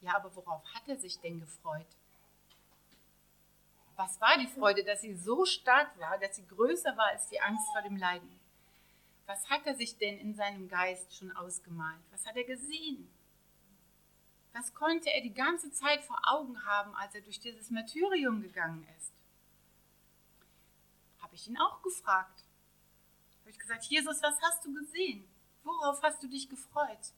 [0.00, 1.88] Ja, aber worauf hat er sich denn gefreut?
[3.96, 7.40] Was war die Freude, dass sie so stark war, dass sie größer war als die
[7.40, 8.38] Angst vor dem Leiden?
[9.26, 12.04] Was hat er sich denn in seinem Geist schon ausgemalt?
[12.12, 13.10] Was hat er gesehen?
[14.52, 18.86] Was konnte er die ganze Zeit vor Augen haben, als er durch dieses Martyrium gegangen
[18.96, 19.14] ist?
[21.34, 22.44] Habe ich ihn auch gefragt.
[23.40, 25.28] Habe ich gesagt, Jesus, was hast du gesehen?
[25.64, 27.12] Worauf hast du dich gefreut?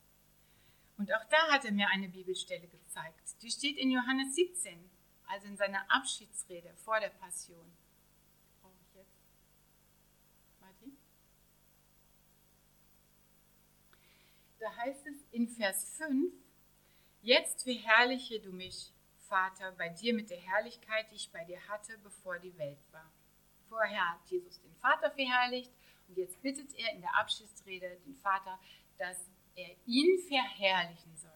[0.97, 3.43] Und auch da hat er mir eine Bibelstelle gezeigt.
[3.43, 4.89] Die steht in Johannes 17,
[5.27, 7.71] also in seiner Abschiedsrede vor der Passion.
[8.63, 9.21] Brauche ich jetzt?
[10.63, 10.97] Martin?
[14.59, 16.33] Da heißt es in Vers 5,
[17.21, 18.95] Jetzt verherrliche du mich,
[19.29, 23.13] Vater, bei dir mit der Herrlichkeit, die ich bei dir hatte, bevor die Welt war.
[23.69, 25.73] Vorher hat Jesus den Vater verherrlicht
[26.09, 28.59] und jetzt bittet er in der Abschiedsrede den Vater,
[28.99, 31.31] dass er ihn verherrlichen soll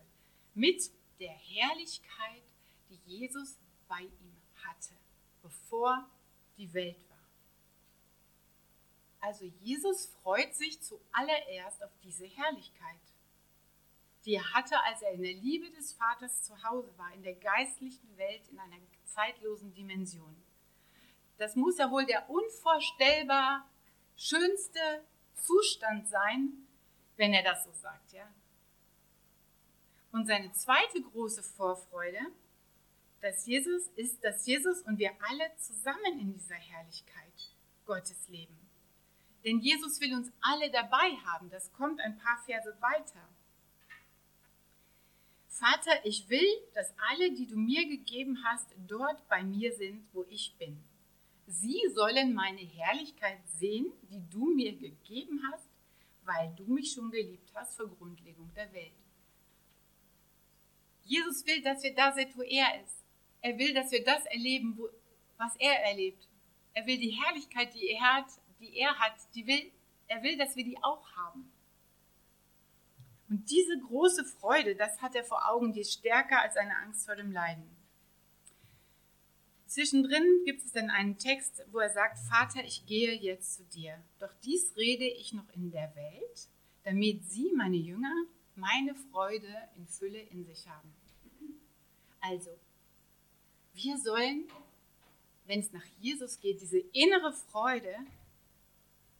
[0.54, 2.42] mit der Herrlichkeit,
[2.88, 4.94] die Jesus bei ihm hatte,
[5.42, 6.08] bevor
[6.56, 7.18] die Welt war.
[9.20, 13.00] Also Jesus freut sich zuallererst auf diese Herrlichkeit,
[14.24, 17.34] die er hatte, als er in der Liebe des Vaters zu Hause war, in der
[17.34, 20.39] geistlichen Welt, in einer zeitlosen Dimension.
[21.40, 23.66] Das muss ja wohl der unvorstellbar
[24.14, 24.78] schönste
[25.36, 26.52] Zustand sein,
[27.16, 28.30] wenn er das so sagt, ja.
[30.12, 32.20] Und seine zweite große Vorfreude,
[33.22, 37.54] dass Jesus ist, dass Jesus und wir alle zusammen in dieser Herrlichkeit
[37.86, 38.58] Gottes leben.
[39.42, 41.48] Denn Jesus will uns alle dabei haben.
[41.48, 43.26] Das kommt ein paar Verse weiter.
[45.48, 50.26] Vater, ich will, dass alle, die du mir gegeben hast, dort bei mir sind, wo
[50.28, 50.84] ich bin.
[51.52, 55.68] Sie sollen meine Herrlichkeit sehen, die du mir gegeben hast,
[56.22, 58.94] weil du mich schon geliebt hast vor Grundlegung der Welt.
[61.02, 63.04] Jesus will, dass wir da sind, wo er ist.
[63.40, 64.90] Er will, dass wir das erleben, wo,
[65.38, 66.28] was er erlebt.
[66.72, 69.72] Er will die Herrlichkeit, die er hat, die er hat, die will,
[70.06, 71.50] er will, dass wir die auch haben.
[73.28, 77.06] Und diese große Freude, das hat er vor Augen, die ist stärker als eine Angst
[77.06, 77.79] vor dem Leiden.
[79.70, 84.02] Zwischendrin gibt es dann einen Text, wo er sagt, Vater, ich gehe jetzt zu dir.
[84.18, 86.48] Doch dies rede ich noch in der Welt,
[86.82, 88.12] damit sie, meine Jünger,
[88.56, 90.92] meine Freude in Fülle in sich haben.
[92.20, 92.50] Also,
[93.72, 94.48] wir sollen,
[95.46, 97.94] wenn es nach Jesus geht, diese innere Freude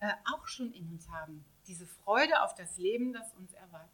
[0.00, 1.44] äh, auch schon in uns haben.
[1.68, 3.88] Diese Freude auf das Leben, das uns erwartet.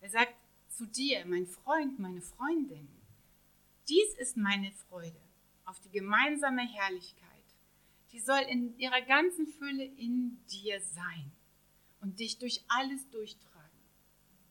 [0.00, 0.34] Er sagt
[0.68, 2.88] zu dir, mein Freund, meine Freundin,
[3.88, 5.20] dies ist meine Freude
[5.64, 7.28] auf die gemeinsame Herrlichkeit.
[8.12, 11.30] Die soll in ihrer ganzen Fülle in dir sein
[12.00, 13.78] und dich durch alles durchtragen,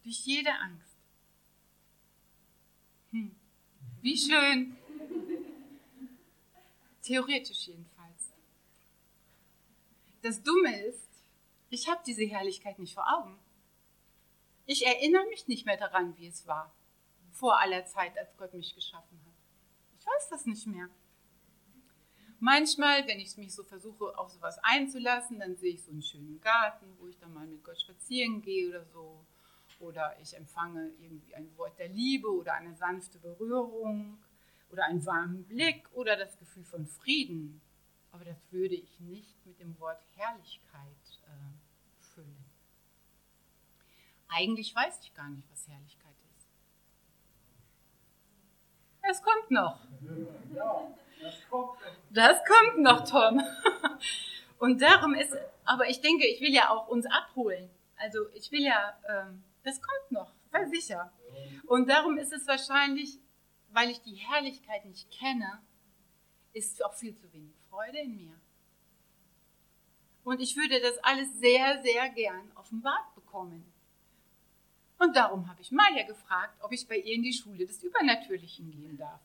[0.04, 0.98] durch jede Angst.
[3.12, 3.36] Hm.
[4.02, 4.78] Wie schön.
[7.02, 8.32] Theoretisch jedenfalls.
[10.22, 11.08] Das Dumme ist,
[11.70, 13.40] ich habe diese Herrlichkeit nicht vor Augen.
[14.66, 16.76] Ich erinnere mich nicht mehr daran, wie es war,
[17.32, 19.27] vor aller Zeit, als Gott mich geschaffen hat.
[20.08, 20.90] Weiß das nicht mehr.
[22.40, 26.40] Manchmal, wenn ich mich so versuche, auf sowas einzulassen, dann sehe ich so einen schönen
[26.40, 29.26] Garten, wo ich dann mal mit Gott spazieren gehe oder so.
[29.80, 34.18] Oder ich empfange irgendwie ein Wort der Liebe oder eine sanfte Berührung
[34.72, 37.62] oder einen warmen Blick oder das Gefühl von Frieden.
[38.12, 42.46] Aber das würde ich nicht mit dem Wort Herrlichkeit äh, füllen.
[44.30, 46.50] Eigentlich weiß ich gar nicht, was Herrlichkeit ist.
[49.10, 49.80] Es kommt noch.
[52.10, 53.42] Das kommt noch, Tom.
[54.60, 57.70] Und darum ist, aber ich denke, ich will ja auch uns abholen.
[57.96, 61.12] Also ich will ja, ähm, das kommt noch, sei sicher.
[61.68, 63.20] Und darum ist es wahrscheinlich,
[63.70, 65.62] weil ich die Herrlichkeit nicht kenne,
[66.54, 68.34] ist auch viel zu wenig Freude in mir.
[70.24, 73.72] Und ich würde das alles sehr, sehr gern offenbart bekommen.
[75.00, 78.72] Und darum habe ich Maja gefragt, ob ich bei ihr in die Schule des Übernatürlichen
[78.72, 79.22] gehen darf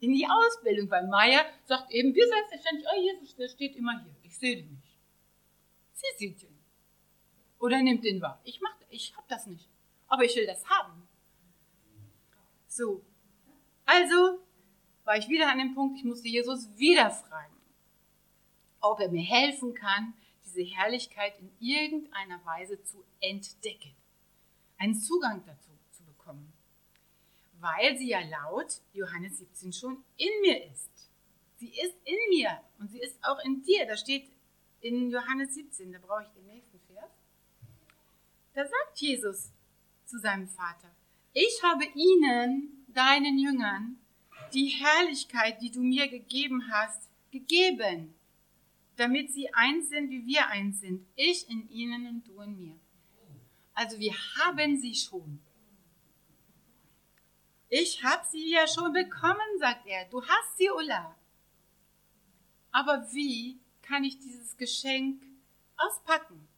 [0.00, 4.14] in die Ausbildung, weil Maya sagt eben, wie selbstverständlich, oh Jesus, der steht immer hier,
[4.22, 4.98] ich sehe den nicht.
[5.92, 6.58] Sie sieht ihn.
[7.58, 8.40] Oder nimmt den wahr.
[8.44, 9.68] Ich mach, ich habe das nicht,
[10.08, 11.08] aber ich will das haben.
[12.66, 13.02] So,
[13.86, 14.40] also
[15.04, 17.56] war ich wieder an dem Punkt, ich musste Jesus wieder fragen,
[18.80, 20.12] ob er mir helfen kann,
[20.44, 23.94] diese Herrlichkeit in irgendeiner Weise zu entdecken,
[24.78, 26.52] einen Zugang dazu zu bekommen
[27.60, 30.90] weil sie ja laut Johannes 17 schon in mir ist.
[31.56, 33.86] Sie ist in mir und sie ist auch in dir.
[33.86, 34.30] Da steht
[34.80, 37.10] in Johannes 17, da brauche ich den nächsten Vers.
[38.54, 39.50] Da sagt Jesus
[40.04, 40.90] zu seinem Vater,
[41.32, 43.98] Ich habe ihnen, deinen Jüngern,
[44.52, 48.14] die Herrlichkeit, die du mir gegeben hast, gegeben,
[48.96, 51.06] damit sie eins sind, wie wir eins sind.
[51.16, 52.78] Ich in ihnen und du in mir.
[53.76, 55.38] Also wir haben sie schon.
[57.68, 60.06] Ich habe sie ja schon bekommen, sagt er.
[60.06, 61.14] Du hast sie, Ulla.
[62.72, 65.22] Aber wie kann ich dieses Geschenk
[65.76, 66.48] auspacken?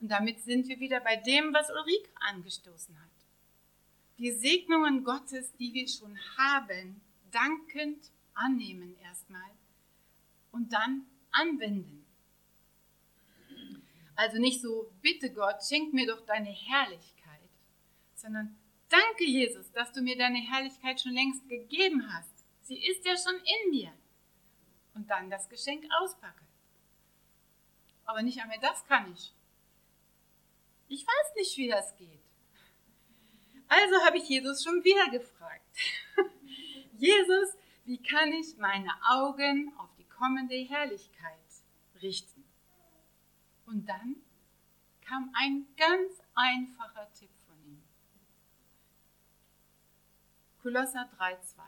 [0.00, 3.10] Und damit sind wir wieder bei dem, was Ulrike angestoßen hat.
[4.18, 9.50] Die Segnungen Gottes, die wir schon haben, dankend annehmen erstmal
[10.50, 12.03] und dann anwenden.
[14.16, 17.48] Also nicht so, bitte Gott, schenk mir doch deine Herrlichkeit,
[18.14, 18.56] sondern
[18.88, 22.44] danke Jesus, dass du mir deine Herrlichkeit schon längst gegeben hast.
[22.62, 23.92] Sie ist ja schon in mir.
[24.94, 26.44] Und dann das Geschenk auspacke.
[28.04, 29.34] Aber nicht einmal das kann ich.
[30.88, 32.20] Ich weiß nicht, wie das geht.
[33.66, 35.64] Also habe ich Jesus schon wieder gefragt.
[36.96, 41.38] Jesus, wie kann ich meine Augen auf die kommende Herrlichkeit
[42.00, 42.33] richten?
[43.74, 44.14] Und dann
[45.04, 47.82] kam ein ganz einfacher Tipp von ihm.
[50.62, 51.60] Kolosser 3,2.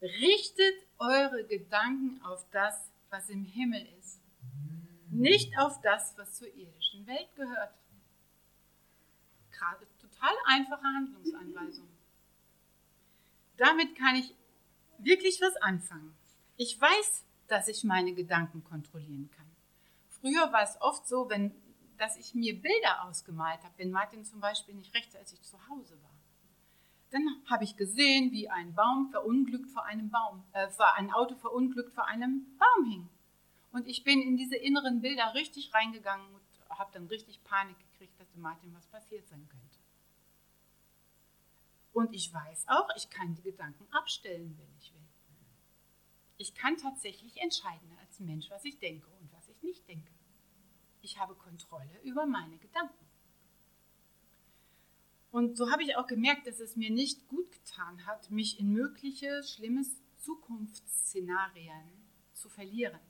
[0.00, 4.22] Richtet eure Gedanken auf das, was im Himmel ist,
[5.10, 7.74] nicht auf das, was zur irdischen Welt gehört.
[9.50, 11.88] Gerade total einfache Handlungsanweisung.
[13.58, 14.34] Damit kann ich
[14.96, 16.16] wirklich was anfangen.
[16.56, 19.46] Ich weiß, dass ich meine Gedanken kontrollieren kann.
[20.08, 21.54] Früher war es oft so, wenn,
[21.98, 26.10] dass ich mir Bilder ausgemalt habe, wenn Martin zum Beispiel nicht rechtzeitig zu Hause war.
[27.10, 30.66] Dann habe ich gesehen, wie ein Baum verunglückt vor einem Baum, äh,
[30.96, 33.08] ein Auto verunglückt vor einem Baum hing.
[33.72, 38.18] Und ich bin in diese inneren Bilder richtig reingegangen und habe dann richtig Panik gekriegt,
[38.18, 39.78] dass dem Martin was passiert sein könnte.
[41.92, 45.03] Und ich weiß auch, ich kann die Gedanken abstellen, wenn ich will.
[46.44, 50.12] Ich kann tatsächlich entscheiden als Mensch, was ich denke und was ich nicht denke.
[51.00, 53.06] Ich habe Kontrolle über meine Gedanken.
[55.30, 58.72] Und so habe ich auch gemerkt, dass es mir nicht gut getan hat, mich in
[58.72, 59.84] mögliche schlimme
[60.18, 63.00] Zukunftsszenarien zu verlieren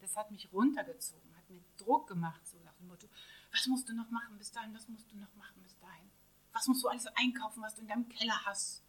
[0.00, 3.06] das hat mich runtergezogen, hat mir Druck gemacht, so nach dem Motto,
[3.52, 6.10] was musst du noch machen bis dahin, was musst du noch machen bis dahin?
[6.52, 8.82] Was musst du alles einkaufen, was du in deinem Keller hast?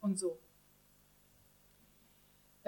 [0.00, 0.38] Und so.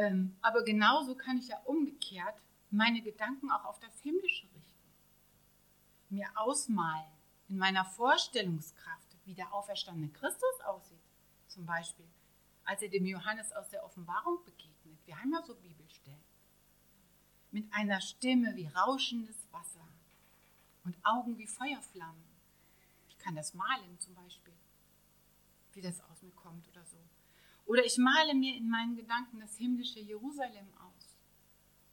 [0.01, 2.41] Ähm, aber genauso kann ich ja umgekehrt
[2.71, 4.95] meine Gedanken auch auf das Himmlische richten.
[6.09, 7.13] Mir ausmalen,
[7.49, 11.03] in meiner Vorstellungskraft, wie der auferstandene Christus aussieht.
[11.49, 12.09] Zum Beispiel,
[12.65, 14.99] als er dem Johannes aus der Offenbarung begegnet.
[15.05, 16.25] Wir haben ja so Bibelstellen
[17.51, 19.87] mit einer Stimme wie rauschendes Wasser
[20.85, 22.25] und Augen wie Feuerflammen.
[23.09, 24.55] Ich kann das malen zum Beispiel,
[25.75, 26.97] wie das aus mir kommt oder so.
[27.71, 31.17] Oder ich male mir in meinen Gedanken das himmlische Jerusalem aus.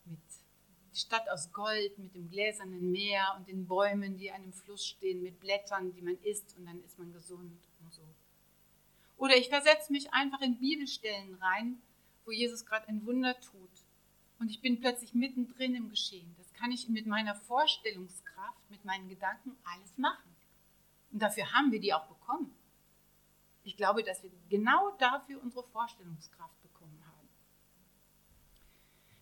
[0.06, 0.18] Mit
[0.92, 4.88] die Stadt aus Gold, mit dem gläsernen Meer und den Bäumen, die an dem Fluss
[4.88, 8.02] stehen, mit Blättern, die man isst und dann ist man gesund und so.
[9.18, 11.80] Oder ich versetze mich einfach in Bibelstellen rein,
[12.26, 13.86] wo Jesus gerade ein Wunder tut
[14.40, 16.34] und ich bin plötzlich mittendrin im Geschehen.
[16.40, 20.36] Das kann ich mit meiner Vorstellungskraft, mit meinen Gedanken alles machen.
[21.12, 22.57] Und dafür haben wir die auch bekommen.
[23.68, 27.28] Ich glaube, dass wir genau dafür unsere Vorstellungskraft bekommen haben.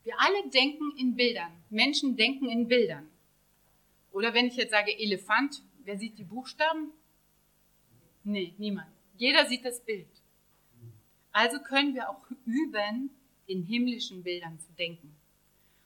[0.04, 1.52] Wir alle denken in Bildern.
[1.72, 3.10] Menschen denken in Bildern.
[4.12, 6.92] Oder wenn ich jetzt sage Elefant, wer sieht die Buchstaben?
[8.24, 8.92] Nee, niemand.
[9.18, 10.22] Jeder sieht das Bild.
[11.32, 13.10] Also können wir auch üben,
[13.48, 15.16] in himmlischen Bildern zu denken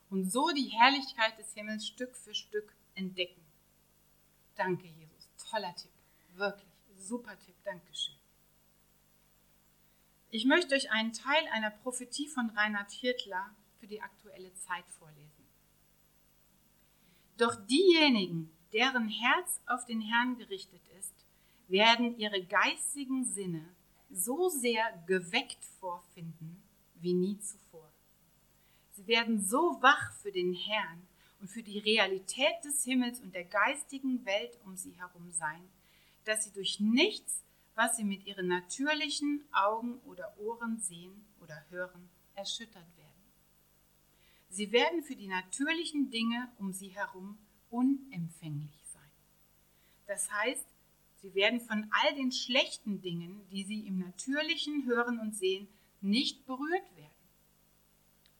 [0.09, 3.41] und so die Herrlichkeit des Himmels Stück für Stück entdecken.
[4.55, 5.29] Danke, Jesus.
[5.49, 5.91] Toller Tipp.
[6.35, 6.67] Wirklich.
[6.97, 7.55] Super Tipp.
[7.63, 8.18] Dankeschön.
[10.31, 13.49] Ich möchte euch einen Teil einer Prophetie von Reinhard Hirtler
[13.79, 15.47] für die aktuelle Zeit vorlesen.
[17.37, 21.13] Doch diejenigen, deren Herz auf den Herrn gerichtet ist,
[21.67, 23.65] werden ihre geistigen Sinne
[24.11, 26.61] so sehr geweckt vorfinden,
[26.95, 27.91] wie nie zuvor.
[28.91, 31.07] Sie werden so wach für den Herrn
[31.39, 35.69] und für die Realität des Himmels und der geistigen Welt um sie herum sein,
[36.25, 37.43] dass sie durch nichts,
[37.79, 43.23] was sie mit ihren natürlichen Augen oder Ohren sehen oder hören, erschüttert werden.
[44.49, 47.37] Sie werden für die natürlichen Dinge um sie herum
[47.69, 49.09] unempfänglich sein.
[50.07, 50.67] Das heißt,
[51.21, 55.69] sie werden von all den schlechten Dingen, die sie im natürlichen Hören und Sehen,
[56.01, 57.23] nicht berührt werden.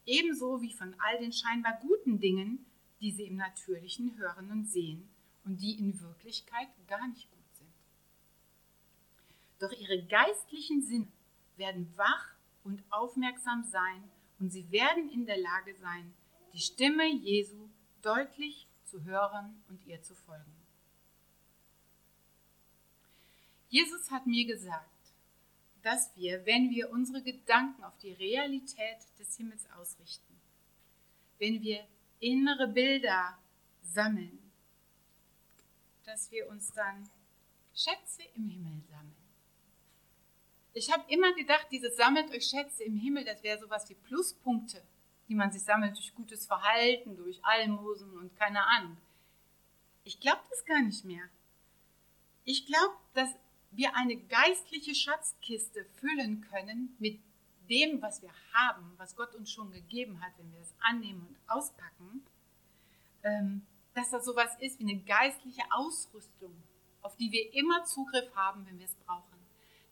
[0.04, 2.66] Ebenso wie von all den scheinbar guten Dingen,
[3.00, 5.08] die sie im Natürlichen hören und sehen
[5.46, 7.39] und die in Wirklichkeit gar nicht gut sind.
[9.60, 11.12] Doch ihre geistlichen Sinne
[11.56, 12.34] werden wach
[12.64, 14.02] und aufmerksam sein
[14.38, 16.12] und sie werden in der Lage sein,
[16.52, 17.68] die Stimme Jesu
[18.02, 20.56] deutlich zu hören und ihr zu folgen.
[23.68, 24.88] Jesus hat mir gesagt,
[25.82, 30.40] dass wir, wenn wir unsere Gedanken auf die Realität des Himmels ausrichten,
[31.38, 31.86] wenn wir
[32.18, 33.38] innere Bilder
[33.82, 34.38] sammeln,
[36.04, 37.08] dass wir uns dann
[37.74, 39.09] Schätze im Himmel sammeln.
[40.72, 44.82] Ich habe immer gedacht, dieses sammelt euch Schätze im Himmel, das wäre sowas wie Pluspunkte,
[45.28, 48.96] die man sich sammelt durch gutes Verhalten, durch Almosen und keine Ahnung.
[50.04, 51.24] Ich glaube das gar nicht mehr.
[52.44, 53.30] Ich glaube, dass
[53.72, 57.20] wir eine geistliche Schatzkiste füllen können mit
[57.68, 61.36] dem, was wir haben, was Gott uns schon gegeben hat, wenn wir es annehmen und
[61.48, 62.24] auspacken,
[63.22, 63.62] ähm,
[63.94, 66.52] dass das sowas ist wie eine geistliche Ausrüstung,
[67.02, 69.29] auf die wir immer Zugriff haben, wenn wir es brauchen.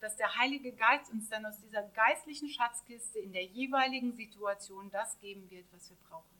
[0.00, 5.18] Dass der Heilige Geist uns dann aus dieser geistlichen Schatzkiste in der jeweiligen Situation das
[5.18, 6.38] geben wird, was wir brauchen.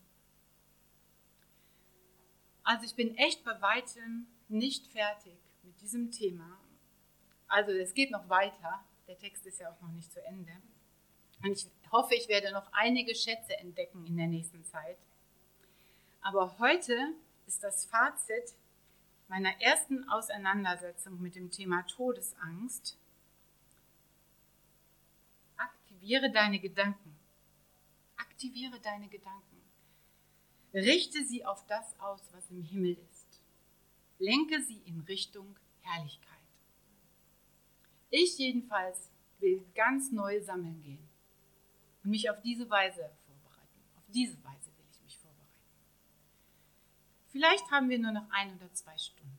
[2.63, 6.59] Also ich bin echt bei weitem nicht fertig mit diesem Thema.
[7.49, 8.85] Also es geht noch weiter.
[9.07, 10.53] Der Text ist ja auch noch nicht zu Ende.
[11.43, 14.99] Und ich hoffe, ich werde noch einige Schätze entdecken in der nächsten Zeit.
[16.21, 17.15] Aber heute
[17.47, 18.55] ist das Fazit
[19.29, 22.99] meiner ersten Auseinandersetzung mit dem Thema Todesangst.
[26.09, 27.15] Aktiviere deine Gedanken.
[28.17, 29.61] Aktiviere deine Gedanken.
[30.73, 33.43] Richte sie auf das aus, was im Himmel ist.
[34.19, 36.33] Lenke sie in Richtung Herrlichkeit.
[38.09, 41.07] Ich jedenfalls will ganz neu sammeln gehen
[42.03, 43.83] und mich auf diese Weise vorbereiten.
[43.99, 45.61] Auf diese Weise will ich mich vorbereiten.
[47.27, 49.39] Vielleicht haben wir nur noch ein oder zwei Stunden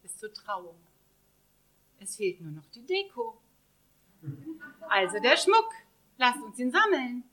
[0.00, 0.80] bis zur Trauung.
[1.98, 3.42] Es fehlt nur noch die Deko.
[4.88, 5.81] Also der Schmuck.
[6.22, 7.24] Lasst uns ihn sammeln.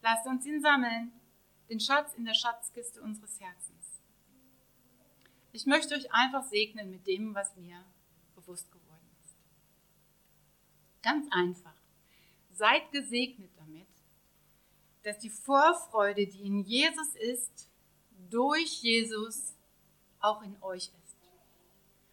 [0.00, 1.12] Lasst uns ihn sammeln.
[1.68, 4.00] Den Schatz in der Schatzkiste unseres Herzens.
[5.52, 7.84] Ich möchte euch einfach segnen mit dem, was mir
[8.34, 9.36] bewusst geworden ist.
[11.04, 11.76] Ganz einfach.
[12.50, 13.86] Seid gesegnet damit,
[15.04, 17.68] dass die Vorfreude, die in Jesus ist,
[18.28, 19.54] durch Jesus
[20.18, 21.16] auch in euch ist.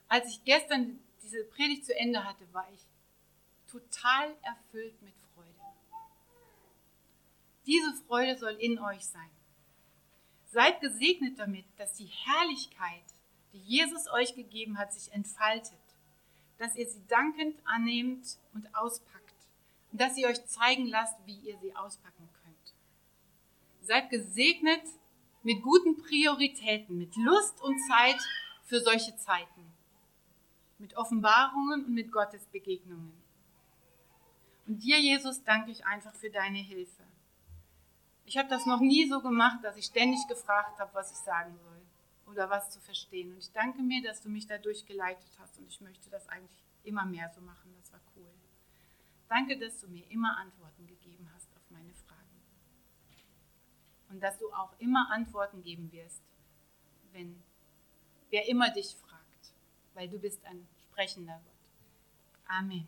[0.08, 2.82] Als ich gestern diese Predigt zu Ende hatte, war ich
[3.68, 5.19] total erfüllt mit.
[7.66, 9.30] Diese Freude soll in euch sein.
[10.52, 13.04] Seid gesegnet damit, dass die Herrlichkeit,
[13.54, 15.80] die Jesus euch gegeben hat, sich entfaltet,
[16.58, 19.36] dass ihr sie dankend annehmt und auspackt
[19.92, 22.74] und dass ihr euch zeigen lasst, wie ihr sie auspacken könnt.
[23.82, 24.84] Seid gesegnet
[25.44, 28.20] mit guten Prioritäten, mit Lust und Zeit
[28.66, 29.72] für solche Zeiten,
[30.78, 33.14] mit Offenbarungen und mit Gottes Begegnungen.
[34.68, 37.04] Und dir, Jesus, danke ich einfach für deine Hilfe.
[38.30, 41.58] Ich habe das noch nie so gemacht, dass ich ständig gefragt habe, was ich sagen
[41.58, 41.82] soll
[42.28, 43.32] oder was zu verstehen.
[43.32, 46.64] Und ich danke mir, dass du mich dadurch geleitet hast und ich möchte das eigentlich
[46.84, 47.74] immer mehr so machen.
[47.82, 48.30] Das war cool.
[49.28, 51.50] Danke, dass du mir immer Antworten gegeben hast
[54.10, 56.22] und dass du auch immer Antworten geben wirst,
[57.12, 57.42] wenn
[58.30, 59.54] wer immer dich fragt,
[59.94, 61.54] weil du bist ein sprechender Gott.
[62.48, 62.88] Amen.